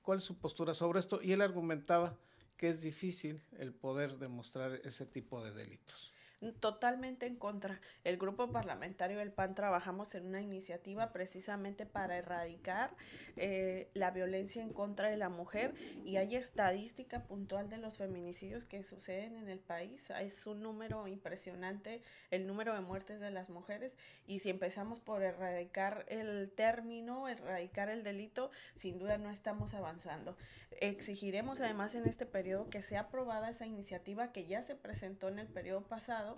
¿Cuál 0.00 0.18
es 0.18 0.24
su 0.24 0.38
postura 0.38 0.72
sobre 0.72 1.00
esto? 1.00 1.20
Y 1.20 1.32
él 1.32 1.42
argumentaba 1.42 2.16
que 2.56 2.70
es 2.70 2.80
difícil 2.80 3.42
el 3.58 3.74
poder 3.74 4.16
demostrar 4.16 4.80
ese 4.84 5.04
tipo 5.04 5.44
de 5.44 5.52
delitos 5.52 6.14
totalmente 6.50 7.26
en 7.26 7.36
contra. 7.36 7.80
El 8.02 8.16
grupo 8.16 8.50
parlamentario 8.50 9.18
del 9.18 9.30
PAN 9.30 9.54
trabajamos 9.54 10.14
en 10.16 10.26
una 10.26 10.40
iniciativa 10.40 11.12
precisamente 11.12 11.86
para 11.86 12.18
erradicar 12.18 12.96
eh, 13.36 13.88
la 13.94 14.10
violencia 14.10 14.62
en 14.62 14.72
contra 14.72 15.08
de 15.08 15.16
la 15.16 15.28
mujer 15.28 15.74
y 16.04 16.16
hay 16.16 16.34
estadística 16.34 17.22
puntual 17.24 17.70
de 17.70 17.78
los 17.78 17.98
feminicidios 17.98 18.64
que 18.64 18.82
suceden 18.82 19.36
en 19.36 19.48
el 19.48 19.60
país. 19.60 20.10
Es 20.20 20.46
un 20.46 20.62
número 20.62 21.06
impresionante 21.06 22.02
el 22.30 22.46
número 22.46 22.74
de 22.74 22.80
muertes 22.80 23.20
de 23.20 23.30
las 23.30 23.50
mujeres 23.50 23.96
y 24.26 24.40
si 24.40 24.50
empezamos 24.50 25.00
por 25.00 25.22
erradicar 25.22 26.04
el 26.08 26.50
término, 26.50 27.28
erradicar 27.28 27.88
el 27.88 28.02
delito, 28.02 28.50
sin 28.74 28.98
duda 28.98 29.18
no 29.18 29.30
estamos 29.30 29.74
avanzando. 29.74 30.36
Exigiremos 30.80 31.60
además 31.60 31.94
en 31.94 32.06
este 32.08 32.26
periodo 32.26 32.68
que 32.70 32.82
sea 32.82 33.02
aprobada 33.02 33.50
esa 33.50 33.66
iniciativa 33.66 34.32
que 34.32 34.46
ya 34.46 34.62
se 34.62 34.74
presentó 34.74 35.28
en 35.28 35.38
el 35.38 35.46
periodo 35.46 35.82
pasado 35.82 36.31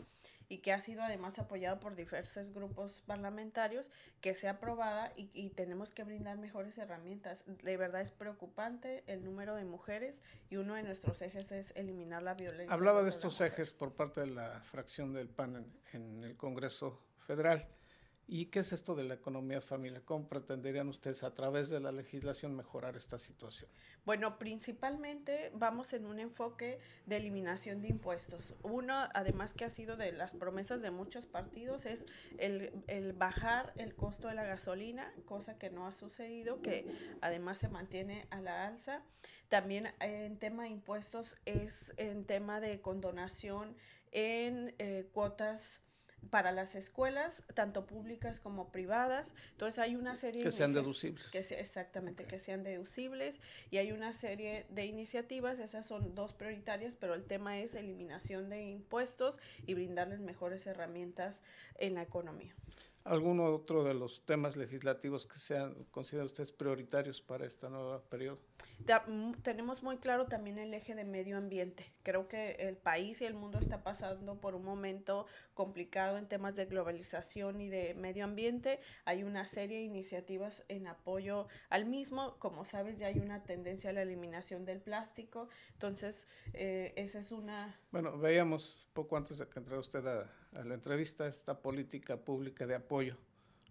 y 0.49 0.59
que 0.59 0.73
ha 0.73 0.81
sido 0.81 1.03
además 1.03 1.39
apoyado 1.39 1.81
por 1.81 1.97
diversos 1.97 2.53
grupos 2.53 3.03
parlamentarios, 3.07 3.91
que 4.21 4.35
sea 4.35 4.53
aprobada 4.53 5.13
y, 5.17 5.51
tenemos 5.51 5.93
que 5.93 6.05
brindar 6.05 6.39
mejores 6.39 6.77
herramientas. 6.79 7.45
De 7.47 7.77
verdad 7.77 8.01
es 8.01 8.11
preocupante 8.11 9.05
el 9.07 9.25
número 9.25 9.55
de 9.55 9.65
mujeres 9.65 10.23
y 10.51 10.57
uno 10.57 10.75
de 10.75 10.83
nuestros 10.83 11.23
ejes 11.23 11.51
es 11.53 11.73
eliminar 11.77 12.23
la 12.23 12.35
violencia. 12.35 12.75
Hablaba 12.75 13.03
de 13.03 13.11
estos 13.11 13.41
ejes 13.41 13.73
por 13.73 13.95
parte 13.95 14.21
de 14.21 14.29
la 14.29 14.61
fracción 14.61 15.13
del 15.13 15.29
PAN 15.29 15.67
en 15.93 16.25
el 16.25 16.37
Congreso 16.37 17.01
Federal. 17.27 17.67
¿Y 18.27 18.47
qué 18.47 18.61
es 18.61 18.73
esto 18.73 18.95
de 18.95 19.05
la 19.05 19.15
economía 19.15 19.61
familiar? 19.61 20.03
¿Cómo 20.03 20.29
pretenderían 20.29 20.89
ustedes 20.89 21.23
a 21.25 21.35
través 21.35 21.69
de 21.69 21.81
la 21.81 21.93
legislación 21.93 22.57
mejorar 22.57 22.97
esta 22.97 23.19
situación? 23.19 23.71
Bueno, 24.07 24.39
principalmente 24.39 25.51
vamos 25.55 25.93
en 25.93 26.07
un 26.07 26.19
enfoque 26.19 26.79
de 27.07 27.17
eliminación 27.17 27.83
de 27.83 27.89
impuestos. 27.89 28.55
Uno, 28.63 28.95
además 29.15 29.53
que 29.53 29.65
ha 29.67 29.71
sido 29.71 29.97
de 29.97 30.13
las 30.13 30.35
promesas 30.35 30.81
de 30.81 30.91
muchos 30.91 31.27
partidos, 31.27 31.85
es 31.85 32.07
el, 32.39 32.73
el 32.87 33.13
bajar 33.13 33.73
el 33.77 33.95
costo 33.95 34.29
de 34.29 34.35
la 34.35 34.45
gasolina, 34.45 35.13
cosa 35.27 35.59
que 35.59 35.71
no 35.71 35.87
ha 35.87 35.93
sucedido, 35.93 36.63
que 36.63 36.87
además 37.21 37.59
se 37.59 37.69
mantiene 37.69 38.27
a 38.31 38.41
la 38.41 38.67
alza. 38.67 39.03
También 39.49 39.93
en 40.01 40.39
tema 40.39 40.65
de 40.65 40.71
impuestos 40.71 41.37
es 41.45 41.93
en 41.99 42.25
tema 42.25 42.61
de 42.61 42.81
condonación 42.81 43.77
en 44.13 44.75
eh, 44.79 45.09
cuotas 45.13 45.83
para 46.31 46.53
las 46.53 46.75
escuelas, 46.75 47.43
tanto 47.55 47.87
públicas 47.87 48.41
como 48.41 48.71
privadas. 48.71 49.35
Entonces 49.53 49.79
hay 49.79 49.97
una 49.97 50.17
serie... 50.17 50.43
Que 50.43 50.51
sean 50.51 50.73
deducibles. 50.73 51.31
Que 51.31 51.39
exactamente, 51.39 52.25
que 52.25 52.39
sean 52.39 52.63
deducibles. 52.63 53.41
Y 53.71 53.79
hay 53.79 53.93
una 53.93 54.13
serie 54.13 54.67
de 54.71 54.87
iniciativas, 54.87 55.59
esas 55.59 55.87
son 55.87 56.15
dos 56.15 56.35
prioritarias, 56.35 56.97
pero 56.99 57.15
el 57.15 57.25
tema 57.25 57.59
es 57.59 57.75
eliminación 57.75 58.49
de 58.49 58.63
impuestos 58.63 59.41
y 59.67 59.75
brindarles 59.75 60.21
mejores 60.21 60.67
herramientas 60.67 61.43
en 61.77 61.95
la 61.95 62.03
economía. 62.03 62.55
¿Algún 63.05 63.41
otro 63.41 63.85
de 63.85 63.93
los 63.93 64.25
temas 64.25 64.57
legislativos 64.57 65.27
que 65.27 65.39
sean 65.39 65.85
considerados 65.91 66.33
ustedes 66.33 66.53
prioritarios 66.53 67.21
para 67.21 67.45
este 67.45 67.69
nuevo 67.69 68.01
periodo? 68.09 68.39
Tenemos 69.43 69.83
muy 69.83 69.99
claro 69.99 70.27
también 70.27 70.59
el 70.59 70.75
eje 70.75 70.95
de 70.95 71.05
medio 71.05 71.39
ambiente. 71.39 71.93
Creo 72.03 72.29
que 72.29 72.53
el 72.59 72.77
país 72.77 73.21
y 73.23 73.25
el 73.25 73.35
mundo 73.35 73.59
está 73.59 73.83
pasando 73.83 74.41
por 74.41 74.55
un 74.55 74.65
momento 74.65 75.27
complicado 75.55 76.19
en 76.19 76.29
temas 76.29 76.55
de 76.55 76.67
globalización 76.67 77.61
y 77.61 77.69
de 77.69 77.95
medio 77.95 78.25
ambiente. 78.25 78.81
Hay 79.05 79.23
una 79.23 79.47
serie 79.47 79.79
de 79.79 79.85
iniciativas 79.85 80.65
en 80.69 80.87
apoyo 80.87 81.49
al 81.71 81.87
mismo. 81.87 82.37
Como 82.39 82.65
sabes, 82.65 82.97
ya 82.99 83.07
hay 83.07 83.19
una 83.19 83.45
tendencia 83.45 83.91
a 83.91 83.93
la 83.93 84.03
eliminación 84.03 84.65
del 84.65 84.81
plástico. 84.81 85.49
Entonces, 85.73 86.29
eh, 86.53 86.93
esa 86.97 87.21
es 87.21 87.33
una... 87.33 87.79
Bueno, 87.91 88.19
veíamos 88.19 88.89
poco 88.93 89.17
antes 89.17 89.39
de 89.39 89.49
que 89.49 89.59
entrara 89.59 89.81
usted 89.81 90.07
a 90.07 90.65
la 90.65 90.75
entrevista 90.75 91.27
esta 91.27 91.61
política 91.61 92.17
pública 92.17 92.67
de 92.67 92.75
apoyo 92.75 93.17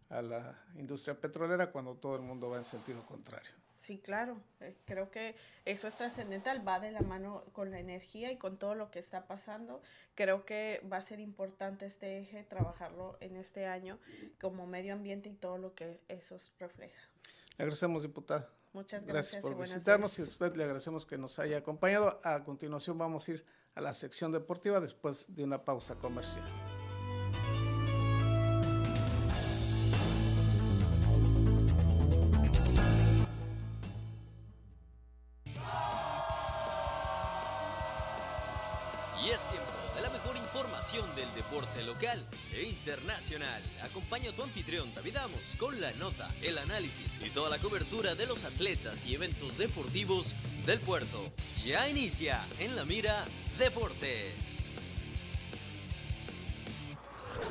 a 0.09 0.21
la 0.21 0.63
industria 0.75 1.19
petrolera 1.19 1.71
cuando 1.71 1.95
todo 1.95 2.15
el 2.15 2.21
mundo 2.21 2.49
va 2.49 2.57
en 2.57 2.65
sentido 2.65 3.05
contrario. 3.05 3.62
Sí, 3.83 3.99
claro, 3.99 4.41
eh, 4.61 4.77
creo 4.85 5.11
que 5.11 5.35
eso 5.65 5.87
es 5.89 5.95
trascendental, 5.95 6.65
va 6.65 6.79
de 6.79 6.91
la 6.91 7.01
mano 7.01 7.43
con 7.51 7.69
la 7.69 7.79
energía 7.79 8.31
y 8.31 8.37
con 8.37 8.57
todo 8.57 8.75
lo 8.75 8.89
que 8.89 8.99
está 8.99 9.27
pasando. 9.27 9.81
Creo 10.15 10.45
que 10.45 10.81
va 10.89 10.97
a 10.97 11.01
ser 11.01 11.19
importante 11.19 11.85
este 11.85 12.19
eje, 12.19 12.45
trabajarlo 12.45 13.17
en 13.19 13.35
este 13.35 13.65
año 13.65 13.99
como 14.39 14.65
medio 14.67 14.93
ambiente 14.93 15.27
y 15.27 15.33
todo 15.33 15.57
lo 15.57 15.75
que 15.75 15.99
eso 16.07 16.37
refleja. 16.59 17.01
Le 17.57 17.63
agradecemos, 17.63 18.03
diputada. 18.03 18.49
Muchas 18.71 19.03
gracias. 19.05 19.33
Gracias 19.33 19.41
por 19.41 19.61
visitarnos 19.61 20.17
y 20.17 20.21
a 20.21 20.25
usted 20.25 20.55
le 20.55 20.63
agradecemos 20.63 21.05
que 21.05 21.17
nos 21.17 21.37
haya 21.39 21.57
acompañado. 21.57 22.21
A 22.23 22.41
continuación 22.41 22.97
vamos 22.97 23.27
a 23.27 23.33
ir 23.33 23.45
a 23.75 23.81
la 23.81 23.91
sección 23.91 24.31
deportiva 24.31 24.79
después 24.79 25.35
de 25.35 25.43
una 25.43 25.65
pausa 25.65 25.95
comercial. 25.95 26.45
Internacional. 42.63 43.61
Acompaña 43.83 44.31
a 44.31 44.33
tu 44.33 44.43
anfitrión 44.43 44.93
David 44.95 45.17
Amos 45.17 45.55
con 45.59 45.79
la 45.79 45.91
nota, 45.93 46.29
el 46.41 46.57
análisis 46.57 47.19
y 47.23 47.29
toda 47.29 47.49
la 47.49 47.59
cobertura 47.59 48.15
de 48.15 48.25
los 48.25 48.43
atletas 48.43 49.05
y 49.05 49.15
eventos 49.15 49.57
deportivos 49.57 50.35
del 50.65 50.79
puerto. 50.79 51.31
Ya 51.65 51.89
inicia 51.89 52.47
en 52.59 52.75
la 52.75 52.85
mira 52.85 53.25
Deportes. 53.57 54.35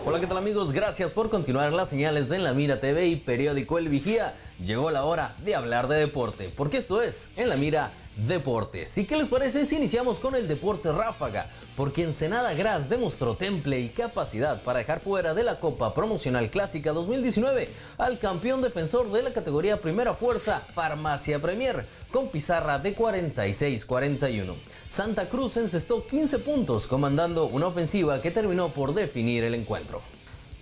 Hola, 0.04 0.18
¿qué 0.18 0.26
tal 0.26 0.38
amigos? 0.38 0.72
Gracias 0.72 1.12
por 1.12 1.30
continuar 1.30 1.72
las 1.72 1.88
señales 1.88 2.28
de 2.28 2.36
En 2.36 2.42
la 2.42 2.52
Mira 2.52 2.80
TV 2.80 3.06
y 3.06 3.16
periódico 3.16 3.78
El 3.78 3.88
Vigía. 3.88 4.34
Llegó 4.58 4.90
la 4.90 5.04
hora 5.04 5.36
de 5.44 5.54
hablar 5.54 5.86
de 5.86 5.96
deporte, 5.96 6.52
porque 6.56 6.78
esto 6.78 7.00
es 7.02 7.30
En 7.36 7.48
la 7.48 7.56
Mira 7.56 7.92
deportes. 8.16 8.96
¿Y 8.98 9.06
qué 9.06 9.16
les 9.16 9.28
parece 9.28 9.64
si 9.64 9.76
iniciamos 9.76 10.18
con 10.18 10.34
el 10.34 10.48
deporte 10.48 10.92
ráfaga? 10.92 11.48
Porque 11.76 12.02
Ensenada 12.02 12.52
Gras 12.54 12.88
demostró 12.88 13.36
temple 13.36 13.80
y 13.80 13.88
capacidad 13.88 14.62
para 14.62 14.80
dejar 14.80 15.00
fuera 15.00 15.34
de 15.34 15.42
la 15.42 15.58
Copa 15.58 15.94
Promocional 15.94 16.50
Clásica 16.50 16.92
2019 16.92 17.68
al 17.98 18.18
campeón 18.18 18.60
defensor 18.62 19.10
de 19.10 19.22
la 19.22 19.32
categoría 19.32 19.80
Primera 19.80 20.14
Fuerza, 20.14 20.62
Farmacia 20.74 21.40
Premier, 21.40 21.86
con 22.10 22.28
pizarra 22.28 22.78
de 22.78 22.94
46-41. 22.94 24.54
Santa 24.86 25.28
Cruz 25.28 25.56
encestó 25.56 26.06
15 26.06 26.40
puntos, 26.40 26.86
comandando 26.86 27.46
una 27.46 27.68
ofensiva 27.68 28.20
que 28.20 28.30
terminó 28.30 28.68
por 28.68 28.92
definir 28.92 29.44
el 29.44 29.54
encuentro. 29.54 30.02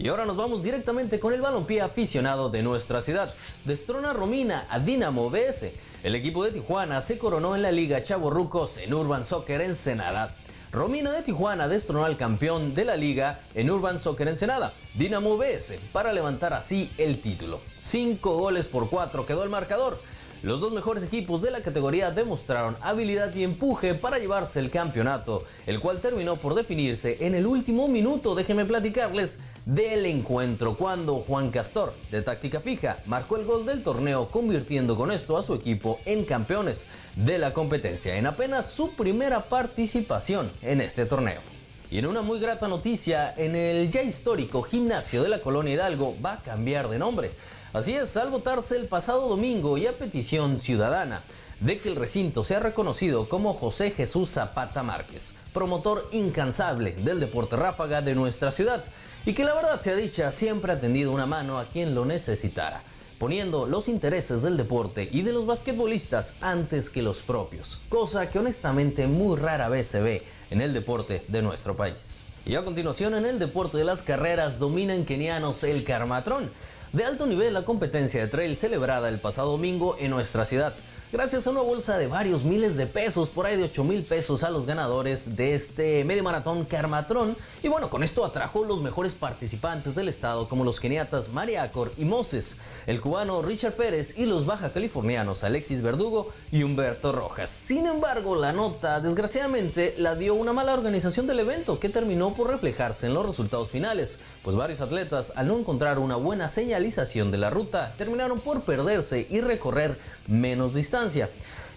Y 0.02 0.08
ahora 0.08 0.24
nos 0.24 0.38
vamos 0.38 0.62
directamente 0.62 1.20
con 1.20 1.34
el 1.34 1.42
balompié 1.42 1.82
aficionado 1.82 2.48
de 2.48 2.62
nuestra 2.62 3.02
ciudad. 3.02 3.30
Destrona 3.66 4.14
Romina 4.14 4.66
a 4.70 4.78
Dinamo 4.78 5.28
BS. 5.28 5.74
El 6.02 6.14
equipo 6.14 6.42
de 6.42 6.52
Tijuana 6.52 7.02
se 7.02 7.18
coronó 7.18 7.54
en 7.54 7.60
la 7.60 7.70
Liga 7.70 8.02
Chavorrucos 8.02 8.78
en 8.78 8.94
Urban 8.94 9.26
Soccer 9.26 9.60
Ensenada. 9.60 10.34
Romina 10.72 11.12
de 11.12 11.20
Tijuana 11.20 11.68
destronó 11.68 12.06
al 12.06 12.16
campeón 12.16 12.74
de 12.74 12.86
la 12.86 12.96
liga 12.96 13.40
en 13.54 13.70
Urban 13.70 13.98
Soccer 13.98 14.28
Ensenada, 14.28 14.72
Dinamo 14.94 15.36
BS, 15.36 15.78
para 15.92 16.14
levantar 16.14 16.54
así 16.54 16.90
el 16.96 17.20
título. 17.20 17.60
Cinco 17.78 18.38
goles 18.38 18.68
por 18.68 18.88
cuatro 18.88 19.26
quedó 19.26 19.44
el 19.44 19.50
marcador. 19.50 20.00
Los 20.42 20.60
dos 20.60 20.72
mejores 20.72 21.02
equipos 21.02 21.42
de 21.42 21.50
la 21.50 21.60
categoría 21.60 22.10
demostraron 22.10 22.74
habilidad 22.80 23.34
y 23.34 23.44
empuje 23.44 23.92
para 23.92 24.18
llevarse 24.18 24.58
el 24.58 24.70
campeonato, 24.70 25.44
el 25.66 25.80
cual 25.80 26.00
terminó 26.00 26.36
por 26.36 26.54
definirse 26.54 27.18
en 27.20 27.34
el 27.34 27.44
último 27.44 27.88
minuto, 27.88 28.34
déjenme 28.34 28.64
platicarles, 28.64 29.38
del 29.66 30.06
encuentro 30.06 30.78
cuando 30.78 31.16
Juan 31.16 31.50
Castor, 31.50 31.92
de 32.10 32.22
táctica 32.22 32.60
fija, 32.60 33.00
marcó 33.04 33.36
el 33.36 33.44
gol 33.44 33.66
del 33.66 33.82
torneo 33.82 34.28
convirtiendo 34.28 34.96
con 34.96 35.12
esto 35.12 35.36
a 35.36 35.42
su 35.42 35.52
equipo 35.52 36.00
en 36.06 36.24
campeones 36.24 36.86
de 37.16 37.36
la 37.36 37.52
competencia 37.52 38.16
en 38.16 38.26
apenas 38.26 38.70
su 38.70 38.92
primera 38.92 39.44
participación 39.44 40.50
en 40.62 40.80
este 40.80 41.04
torneo. 41.04 41.59
Y 41.90 41.98
en 41.98 42.06
una 42.06 42.22
muy 42.22 42.38
grata 42.38 42.68
noticia, 42.68 43.34
en 43.36 43.56
el 43.56 43.90
ya 43.90 44.02
histórico 44.02 44.62
gimnasio 44.62 45.24
de 45.24 45.28
la 45.28 45.40
Colonia 45.40 45.74
Hidalgo 45.74 46.14
va 46.24 46.34
a 46.34 46.42
cambiar 46.42 46.88
de 46.88 47.00
nombre. 47.00 47.32
Así 47.72 47.94
es, 47.94 48.16
al 48.16 48.30
votarse 48.30 48.76
el 48.76 48.86
pasado 48.86 49.28
domingo 49.28 49.76
y 49.76 49.88
a 49.88 49.98
petición 49.98 50.60
ciudadana 50.60 51.24
de 51.58 51.76
que 51.76 51.88
el 51.88 51.96
recinto 51.96 52.44
sea 52.44 52.60
reconocido 52.60 53.28
como 53.28 53.54
José 53.54 53.90
Jesús 53.90 54.30
Zapata 54.30 54.84
Márquez, 54.84 55.34
promotor 55.52 56.08
incansable 56.12 56.92
del 56.92 57.18
deporte 57.18 57.56
ráfaga 57.56 58.02
de 58.02 58.14
nuestra 58.14 58.52
ciudad 58.52 58.84
y 59.26 59.34
que 59.34 59.42
la 59.42 59.54
verdad 59.54 59.80
sea 59.80 59.96
dicha 59.96 60.30
siempre 60.30 60.72
ha 60.72 60.80
tendido 60.80 61.10
una 61.10 61.26
mano 61.26 61.58
a 61.58 61.64
quien 61.64 61.96
lo 61.96 62.04
necesitara, 62.04 62.84
poniendo 63.18 63.66
los 63.66 63.88
intereses 63.88 64.42
del 64.42 64.56
deporte 64.56 65.08
y 65.10 65.22
de 65.22 65.32
los 65.32 65.44
basquetbolistas 65.44 66.34
antes 66.40 66.88
que 66.88 67.02
los 67.02 67.20
propios, 67.20 67.80
cosa 67.88 68.30
que 68.30 68.38
honestamente 68.38 69.08
muy 69.08 69.36
rara 69.36 69.68
vez 69.68 69.88
se 69.88 70.00
ve 70.00 70.39
en 70.50 70.60
el 70.60 70.74
deporte 70.74 71.24
de 71.28 71.42
nuestro 71.42 71.76
país. 71.76 72.20
Y 72.44 72.54
a 72.56 72.64
continuación 72.64 73.14
en 73.14 73.26
el 73.26 73.38
deporte 73.38 73.78
de 73.78 73.84
las 73.84 74.02
carreras 74.02 74.58
dominan 74.58 75.04
kenianos 75.04 75.62
el 75.64 75.84
Carmatrón, 75.84 76.50
de 76.92 77.04
alto 77.04 77.26
nivel 77.26 77.54
la 77.54 77.64
competencia 77.64 78.20
de 78.20 78.28
trail 78.28 78.56
celebrada 78.56 79.08
el 79.08 79.20
pasado 79.20 79.52
domingo 79.52 79.96
en 79.98 80.10
nuestra 80.10 80.44
ciudad 80.44 80.74
gracias 81.12 81.46
a 81.46 81.50
una 81.50 81.60
bolsa 81.60 81.98
de 81.98 82.06
varios 82.06 82.44
miles 82.44 82.76
de 82.76 82.86
pesos, 82.86 83.28
por 83.28 83.46
ahí 83.46 83.56
de 83.56 83.64
8 83.64 83.82
mil 83.84 84.02
pesos 84.04 84.44
a 84.44 84.50
los 84.50 84.64
ganadores 84.64 85.36
de 85.36 85.54
este 85.54 86.04
medio 86.04 86.22
maratón 86.22 86.64
Carmatrón. 86.64 87.36
Y 87.62 87.68
bueno, 87.68 87.90
con 87.90 88.02
esto 88.02 88.24
atrajo 88.24 88.64
los 88.64 88.80
mejores 88.80 89.14
participantes 89.14 89.94
del 89.94 90.08
estado, 90.08 90.48
como 90.48 90.64
los 90.64 90.78
keniatas 90.78 91.30
Mariacor 91.30 91.92
y 91.96 92.04
Moses, 92.04 92.56
el 92.86 93.00
cubano 93.00 93.42
Richard 93.42 93.74
Pérez 93.74 94.16
y 94.16 94.26
los 94.26 94.46
baja 94.46 94.72
californianos 94.72 95.42
Alexis 95.42 95.82
Verdugo 95.82 96.28
y 96.52 96.62
Humberto 96.62 97.12
Rojas. 97.12 97.50
Sin 97.50 97.86
embargo, 97.86 98.36
la 98.36 98.52
nota, 98.52 99.00
desgraciadamente, 99.00 99.94
la 99.98 100.14
dio 100.14 100.34
una 100.34 100.52
mala 100.52 100.74
organización 100.74 101.26
del 101.26 101.40
evento 101.40 101.80
que 101.80 101.88
terminó 101.88 102.34
por 102.34 102.50
reflejarse 102.50 103.06
en 103.06 103.14
los 103.14 103.26
resultados 103.26 103.70
finales, 103.70 104.18
pues 104.44 104.56
varios 104.56 104.80
atletas, 104.80 105.32
al 105.34 105.48
no 105.48 105.58
encontrar 105.58 105.98
una 105.98 106.16
buena 106.16 106.48
señalización 106.48 107.30
de 107.30 107.38
la 107.38 107.50
ruta, 107.50 107.94
terminaron 107.98 108.40
por 108.40 108.62
perderse 108.62 109.26
y 109.28 109.40
recorrer 109.40 109.98
menos 110.30 110.74
distancia. 110.74 111.28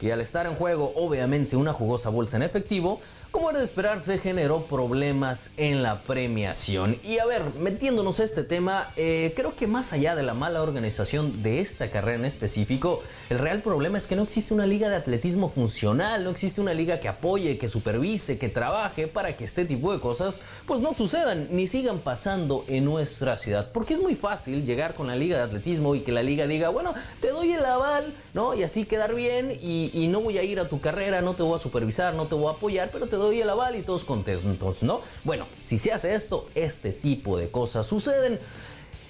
Y 0.01 0.11
al 0.11 0.21
estar 0.21 0.45
en 0.45 0.55
juego 0.55 0.93
obviamente 0.95 1.55
una 1.55 1.73
jugosa 1.73 2.09
bolsa 2.09 2.37
en 2.37 2.43
efectivo, 2.43 3.01
como 3.33 3.49
era 3.49 3.57
de 3.57 3.65
esperarse, 3.65 4.19
generó 4.19 4.65
problemas 4.67 5.49
en 5.57 5.81
la 5.81 6.03
premiación. 6.03 6.99
Y 7.03 7.17
a 7.17 7.25
ver, 7.25 7.41
metiéndonos 7.59 8.19
a 8.19 8.25
este 8.25 8.43
tema, 8.43 8.91
eh, 8.95 9.33
creo 9.35 9.55
que 9.55 9.65
más 9.65 9.91
allá 9.91 10.15
de 10.15 10.21
la 10.21 10.35
mala 10.35 10.61
organización 10.61 11.41
de 11.41 11.59
esta 11.59 11.89
carrera 11.89 12.19
en 12.19 12.25
específico, 12.25 13.01
el 13.31 13.39
real 13.39 13.63
problema 13.63 13.97
es 13.97 14.05
que 14.05 14.15
no 14.15 14.21
existe 14.21 14.53
una 14.53 14.67
liga 14.67 14.87
de 14.87 14.97
atletismo 14.97 15.49
funcional, 15.49 16.23
no 16.23 16.29
existe 16.29 16.61
una 16.61 16.75
liga 16.75 16.99
que 16.99 17.07
apoye, 17.07 17.57
que 17.57 17.69
supervise, 17.69 18.37
que 18.37 18.49
trabaje 18.49 19.07
para 19.07 19.35
que 19.35 19.45
este 19.45 19.65
tipo 19.65 19.91
de 19.91 19.99
cosas 19.99 20.41
pues 20.67 20.81
no 20.81 20.93
sucedan 20.93 21.47
ni 21.49 21.65
sigan 21.65 21.99
pasando 21.99 22.65
en 22.67 22.85
nuestra 22.85 23.39
ciudad. 23.39 23.71
Porque 23.73 23.95
es 23.95 23.99
muy 23.99 24.13
fácil 24.13 24.63
llegar 24.63 24.93
con 24.93 25.07
la 25.07 25.15
liga 25.15 25.37
de 25.37 25.43
atletismo 25.43 25.95
y 25.95 26.01
que 26.01 26.11
la 26.11 26.21
liga 26.21 26.45
diga, 26.45 26.69
bueno, 26.69 26.93
te 27.19 27.29
doy 27.29 27.53
el 27.53 27.65
aval, 27.65 28.13
¿no? 28.35 28.53
Y 28.53 28.61
así 28.61 28.85
quedar 28.85 29.15
bien 29.15 29.51
y, 29.51 30.07
no 30.13 30.21
voy 30.21 30.37
a 30.37 30.43
ir 30.43 30.59
a 30.59 30.69
tu 30.69 30.79
carrera, 30.79 31.21
no 31.21 31.33
te 31.33 31.41
voy 31.41 31.55
a 31.55 31.59
supervisar, 31.59 32.13
no 32.13 32.27
te 32.27 32.35
voy 32.35 32.47
a 32.47 32.51
apoyar, 32.51 32.91
pero 32.91 33.07
te 33.07 33.15
doy 33.15 33.22
doy 33.23 33.41
el 33.41 33.49
aval 33.49 33.75
y 33.75 33.81
todos 33.81 34.03
contentos, 34.03 34.83
¿no? 34.83 35.01
Bueno, 35.23 35.47
si 35.61 35.77
se 35.77 35.91
hace 35.91 36.15
esto, 36.15 36.47
este 36.55 36.91
tipo 36.91 37.37
de 37.37 37.49
cosas 37.49 37.87
suceden. 37.87 38.39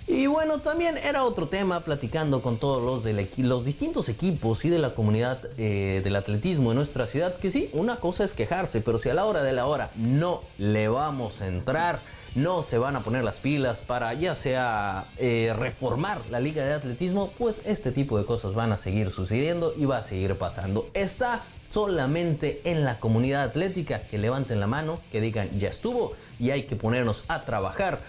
Y 0.06 0.28
bueno, 0.28 0.60
también 0.60 0.98
era 0.98 1.24
otro 1.24 1.48
tema 1.48 1.80
platicando 1.86 2.42
con 2.42 2.58
todos 2.58 2.84
los, 2.84 3.04
de 3.06 3.30
los 3.38 3.64
distintos 3.64 4.10
equipos 4.10 4.66
y 4.66 4.70
de 4.70 4.80
la 4.80 4.94
comunidad 4.96 5.40
eh, 5.58 6.02
del 6.04 6.18
atletismo 6.18 6.72
en 6.72 6.78
nuestra 6.78 7.08
ciudad, 7.08 7.38
que 7.38 7.50
sí, 7.52 7.70
una 7.72 7.96
cosa 7.98 8.26
es 8.26 8.34
quejarse, 8.34 8.82
pero 8.82 9.00
si 9.00 9.10
a 9.10 9.14
la 9.14 9.26
hora 9.26 9.44
de 9.44 9.54
la 9.54 9.66
hora 9.66 9.92
no 9.96 10.42
le 10.58 10.90
vamos 10.90 11.40
a 11.40 11.48
entrar, 11.48 12.00
no 12.36 12.64
se 12.64 12.78
van 12.78 12.98
a 12.98 13.04
poner 13.04 13.24
las 13.24 13.40
pilas 13.40 13.80
para 13.80 14.14
ya 14.14 14.36
sea 14.36 15.06
eh, 15.18 15.54
reformar 15.58 16.20
la 16.30 16.42
liga 16.42 16.66
de 16.66 16.74
atletismo, 16.74 17.32
pues 17.38 17.62
este 17.66 17.92
tipo 17.94 18.18
de 18.18 18.26
cosas 18.26 18.56
van 18.56 18.74
a 18.74 18.78
seguir 18.78 19.10
sucediendo 19.10 19.74
y 19.78 19.86
va 19.86 20.00
a 20.00 20.04
seguir 20.04 20.36
pasando. 20.38 20.90
Está 20.94 21.44
solamente 21.74 22.62
en 22.66 22.86
la 22.86 23.00
comunidad 23.00 23.42
atlética, 23.42 24.04
que 24.04 24.20
levanten 24.20 24.60
la 24.60 24.68
mano, 24.68 25.02
que 25.12 25.20
digan 25.20 25.58
ya 25.58 25.70
estuvo 25.70 26.14
y 26.40 26.52
hay 26.52 26.64
que 26.64 26.76
ponernos 26.76 27.24
a 27.28 27.42
trabajar 27.42 28.02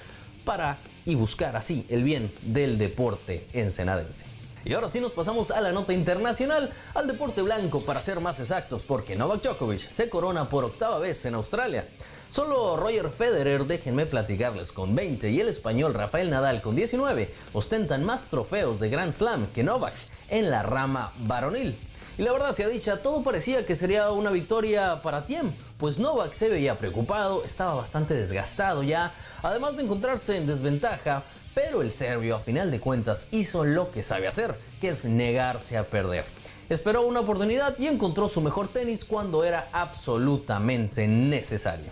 para 0.44 0.76
y 1.06 1.14
buscar 1.14 1.56
así 1.56 1.86
el 1.88 2.04
bien 2.04 2.30
del 2.42 2.76
deporte 2.76 3.46
ensenadense. 3.54 4.26
Y 4.66 4.74
ahora 4.74 4.90
sí 4.90 5.00
nos 5.00 5.12
pasamos 5.12 5.50
a 5.50 5.62
la 5.62 5.72
nota 5.72 5.94
internacional, 5.94 6.74
al 6.92 7.06
deporte 7.06 7.40
blanco 7.40 7.80
para 7.80 8.00
ser 8.00 8.20
más 8.20 8.38
exactos, 8.38 8.82
porque 8.82 9.16
Novak 9.16 9.42
Djokovic 9.42 9.90
se 9.90 10.10
corona 10.10 10.50
por 10.50 10.64
octava 10.64 10.98
vez 10.98 11.24
en 11.24 11.34
Australia. 11.34 11.88
Solo 12.28 12.76
Roger 12.76 13.08
Federer, 13.08 13.64
déjenme 13.64 14.04
platicarles, 14.04 14.72
con 14.72 14.94
20 14.94 15.30
y 15.30 15.40
el 15.40 15.48
español 15.48 15.94
Rafael 15.94 16.28
Nadal 16.28 16.60
con 16.60 16.76
19 16.76 17.32
ostentan 17.54 18.04
más 18.04 18.26
trofeos 18.26 18.78
de 18.78 18.90
Grand 18.90 19.14
Slam 19.14 19.46
que 19.54 19.62
Novak 19.62 19.94
en 20.28 20.50
la 20.50 20.62
rama 20.62 21.14
varonil. 21.20 21.78
Y 22.16 22.22
la 22.22 22.32
verdad, 22.32 22.54
ha 22.56 22.68
dicha, 22.68 23.02
todo 23.02 23.24
parecía 23.24 23.66
que 23.66 23.74
sería 23.74 24.10
una 24.12 24.30
victoria 24.30 25.02
para 25.02 25.26
Tiem, 25.26 25.52
pues 25.78 25.98
Novak 25.98 26.32
se 26.32 26.48
veía 26.48 26.76
preocupado, 26.76 27.44
estaba 27.44 27.74
bastante 27.74 28.14
desgastado 28.14 28.84
ya, 28.84 29.12
además 29.42 29.76
de 29.76 29.82
encontrarse 29.82 30.36
en 30.36 30.46
desventaja, 30.46 31.24
pero 31.54 31.82
el 31.82 31.90
serbio 31.90 32.36
a 32.36 32.38
final 32.38 32.70
de 32.70 32.78
cuentas 32.78 33.26
hizo 33.32 33.64
lo 33.64 33.90
que 33.90 34.04
sabe 34.04 34.28
hacer, 34.28 34.54
que 34.80 34.90
es 34.90 35.04
negarse 35.04 35.76
a 35.76 35.88
perder. 35.88 36.24
Esperó 36.68 37.02
una 37.02 37.20
oportunidad 37.20 37.76
y 37.80 37.88
encontró 37.88 38.28
su 38.28 38.40
mejor 38.40 38.68
tenis 38.68 39.04
cuando 39.04 39.42
era 39.42 39.68
absolutamente 39.72 41.08
necesario. 41.08 41.90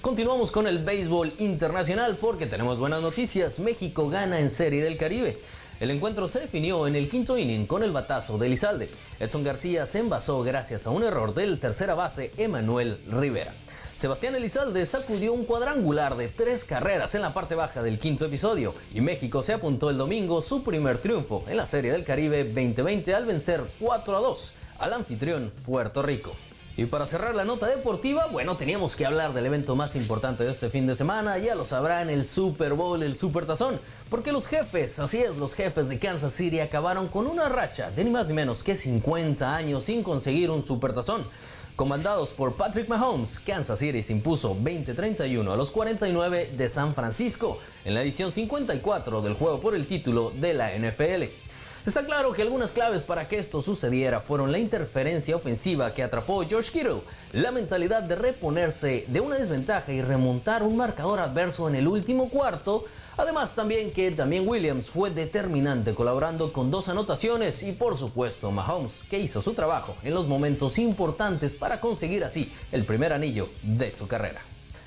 Continuamos 0.00 0.52
con 0.52 0.68
el 0.68 0.78
béisbol 0.78 1.34
internacional 1.38 2.16
porque 2.16 2.46
tenemos 2.46 2.78
buenas 2.78 3.02
noticias. 3.02 3.58
México 3.58 4.08
gana 4.08 4.38
en 4.38 4.50
Serie 4.50 4.82
del 4.82 4.96
Caribe. 4.96 5.38
El 5.80 5.92
encuentro 5.92 6.26
se 6.26 6.40
definió 6.40 6.88
en 6.88 6.96
el 6.96 7.08
quinto 7.08 7.38
inning 7.38 7.66
con 7.66 7.84
el 7.84 7.92
batazo 7.92 8.36
de 8.36 8.48
Elizalde. 8.48 8.90
Edson 9.20 9.44
García 9.44 9.86
se 9.86 10.00
envasó 10.00 10.42
gracias 10.42 10.86
a 10.86 10.90
un 10.90 11.04
error 11.04 11.34
del 11.34 11.60
tercera 11.60 11.94
base 11.94 12.32
Emanuel 12.36 13.00
Rivera. 13.08 13.54
Sebastián 13.94 14.34
Elizalde 14.34 14.86
sacudió 14.86 15.32
un 15.32 15.44
cuadrangular 15.44 16.16
de 16.16 16.28
tres 16.28 16.64
carreras 16.64 17.14
en 17.14 17.22
la 17.22 17.32
parte 17.32 17.54
baja 17.54 17.82
del 17.82 17.98
quinto 17.98 18.24
episodio 18.24 18.74
y 18.92 19.00
México 19.00 19.42
se 19.42 19.52
apuntó 19.52 19.90
el 19.90 19.98
domingo 19.98 20.42
su 20.42 20.64
primer 20.64 20.98
triunfo 20.98 21.44
en 21.48 21.56
la 21.56 21.66
Serie 21.66 21.92
del 21.92 22.04
Caribe 22.04 22.44
2020 22.44 23.14
al 23.14 23.26
vencer 23.26 23.64
4 23.78 24.16
a 24.16 24.20
2 24.20 24.54
al 24.78 24.92
anfitrión 24.92 25.52
Puerto 25.64 26.02
Rico. 26.02 26.32
Y 26.78 26.86
para 26.86 27.08
cerrar 27.08 27.34
la 27.34 27.44
nota 27.44 27.66
deportiva, 27.66 28.28
bueno, 28.28 28.56
teníamos 28.56 28.94
que 28.94 29.04
hablar 29.04 29.32
del 29.32 29.46
evento 29.46 29.74
más 29.74 29.96
importante 29.96 30.44
de 30.44 30.52
este 30.52 30.70
fin 30.70 30.86
de 30.86 30.94
semana, 30.94 31.36
ya 31.36 31.56
lo 31.56 31.66
sabrán, 31.66 32.08
el 32.08 32.24
Super 32.24 32.74
Bowl, 32.74 33.02
el 33.02 33.18
Super 33.18 33.46
Tazón, 33.46 33.80
porque 34.08 34.30
los 34.30 34.46
jefes, 34.46 35.00
así 35.00 35.18
es, 35.18 35.36
los 35.36 35.54
jefes 35.56 35.88
de 35.88 35.98
Kansas 35.98 36.32
City 36.32 36.60
acabaron 36.60 37.08
con 37.08 37.26
una 37.26 37.48
racha 37.48 37.90
de 37.90 38.04
ni 38.04 38.10
más 38.10 38.28
ni 38.28 38.34
menos 38.34 38.62
que 38.62 38.76
50 38.76 39.56
años 39.56 39.82
sin 39.82 40.04
conseguir 40.04 40.52
un 40.52 40.62
Super 40.62 40.92
Tazón. 40.92 41.26
Comandados 41.74 42.30
por 42.30 42.54
Patrick 42.54 42.88
Mahomes, 42.88 43.40
Kansas 43.40 43.80
City 43.80 44.04
se 44.04 44.12
impuso 44.12 44.54
20-31 44.54 45.52
a 45.52 45.56
los 45.56 45.72
49 45.72 46.52
de 46.56 46.68
San 46.68 46.94
Francisco 46.94 47.58
en 47.84 47.94
la 47.94 48.02
edición 48.02 48.30
54 48.30 49.20
del 49.20 49.34
juego 49.34 49.58
por 49.58 49.74
el 49.74 49.88
título 49.88 50.30
de 50.30 50.54
la 50.54 50.70
NFL. 50.70 51.47
Está 51.88 52.04
claro 52.04 52.34
que 52.34 52.42
algunas 52.42 52.70
claves 52.70 53.02
para 53.04 53.26
que 53.28 53.38
esto 53.38 53.62
sucediera 53.62 54.20
fueron 54.20 54.52
la 54.52 54.58
interferencia 54.58 55.34
ofensiva 55.34 55.94
que 55.94 56.02
atrapó 56.02 56.46
George 56.46 56.70
Kittle, 56.70 57.00
la 57.32 57.50
mentalidad 57.50 58.02
de 58.02 58.14
reponerse 58.14 59.06
de 59.08 59.20
una 59.22 59.36
desventaja 59.36 59.90
y 59.90 60.02
remontar 60.02 60.62
un 60.62 60.76
marcador 60.76 61.18
adverso 61.18 61.66
en 61.66 61.76
el 61.76 61.88
último 61.88 62.28
cuarto, 62.28 62.84
Además 63.16 63.56
también 63.56 63.90
que 63.90 64.12
también 64.12 64.46
Williams 64.46 64.90
fue 64.90 65.10
determinante 65.10 65.92
colaborando 65.92 66.52
con 66.52 66.70
dos 66.70 66.88
anotaciones 66.88 67.64
y 67.64 67.72
por 67.72 67.96
supuesto 67.96 68.52
Mahomes 68.52 69.02
que 69.10 69.18
hizo 69.18 69.42
su 69.42 69.54
trabajo 69.54 69.96
en 70.04 70.14
los 70.14 70.28
momentos 70.28 70.78
importantes 70.78 71.56
para 71.56 71.80
conseguir 71.80 72.22
así 72.22 72.52
el 72.70 72.84
primer 72.84 73.12
anillo 73.12 73.48
de 73.64 73.90
su 73.90 74.06
carrera. 74.06 74.40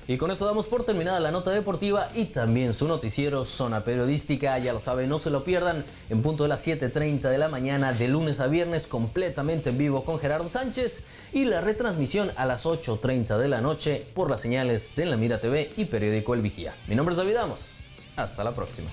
Y 0.08 0.16
con 0.16 0.30
eso 0.30 0.46
damos 0.46 0.66
por 0.66 0.84
terminada 0.84 1.20
la 1.20 1.30
nota 1.30 1.52
deportiva 1.52 2.08
y 2.14 2.26
también 2.26 2.74
su 2.74 2.88
noticiero 2.88 3.44
Zona 3.44 3.84
Periodística. 3.84 4.58
Ya 4.58 4.72
lo 4.72 4.80
saben, 4.80 5.08
no 5.08 5.18
se 5.18 5.30
lo 5.30 5.44
pierdan 5.44 5.84
en 6.10 6.22
punto 6.22 6.42
de 6.42 6.48
las 6.48 6.66
7.30 6.66 7.30
de 7.30 7.38
la 7.38 7.48
mañana 7.48 7.92
de 7.92 8.08
lunes 8.08 8.40
a 8.40 8.48
viernes 8.48 8.86
completamente 8.86 9.70
en 9.70 9.78
vivo 9.78 10.04
con 10.04 10.18
Gerardo 10.18 10.48
Sánchez 10.48 11.04
y 11.32 11.44
la 11.44 11.60
retransmisión 11.60 12.32
a 12.36 12.46
las 12.46 12.66
8.30 12.66 13.38
de 13.38 13.48
la 13.48 13.60
noche 13.60 14.04
por 14.14 14.28
las 14.28 14.40
señales 14.40 14.94
de 14.96 15.06
La 15.06 15.16
Mira 15.16 15.40
TV 15.40 15.70
y 15.76 15.84
periódico 15.84 16.34
El 16.34 16.42
Vigía. 16.42 16.74
Mi 16.88 16.96
nombre 16.96 17.12
es 17.12 17.18
David 17.18 17.36
Amos. 17.36 17.76
Hasta 18.16 18.42
la 18.42 18.50
próxima. 18.50 18.90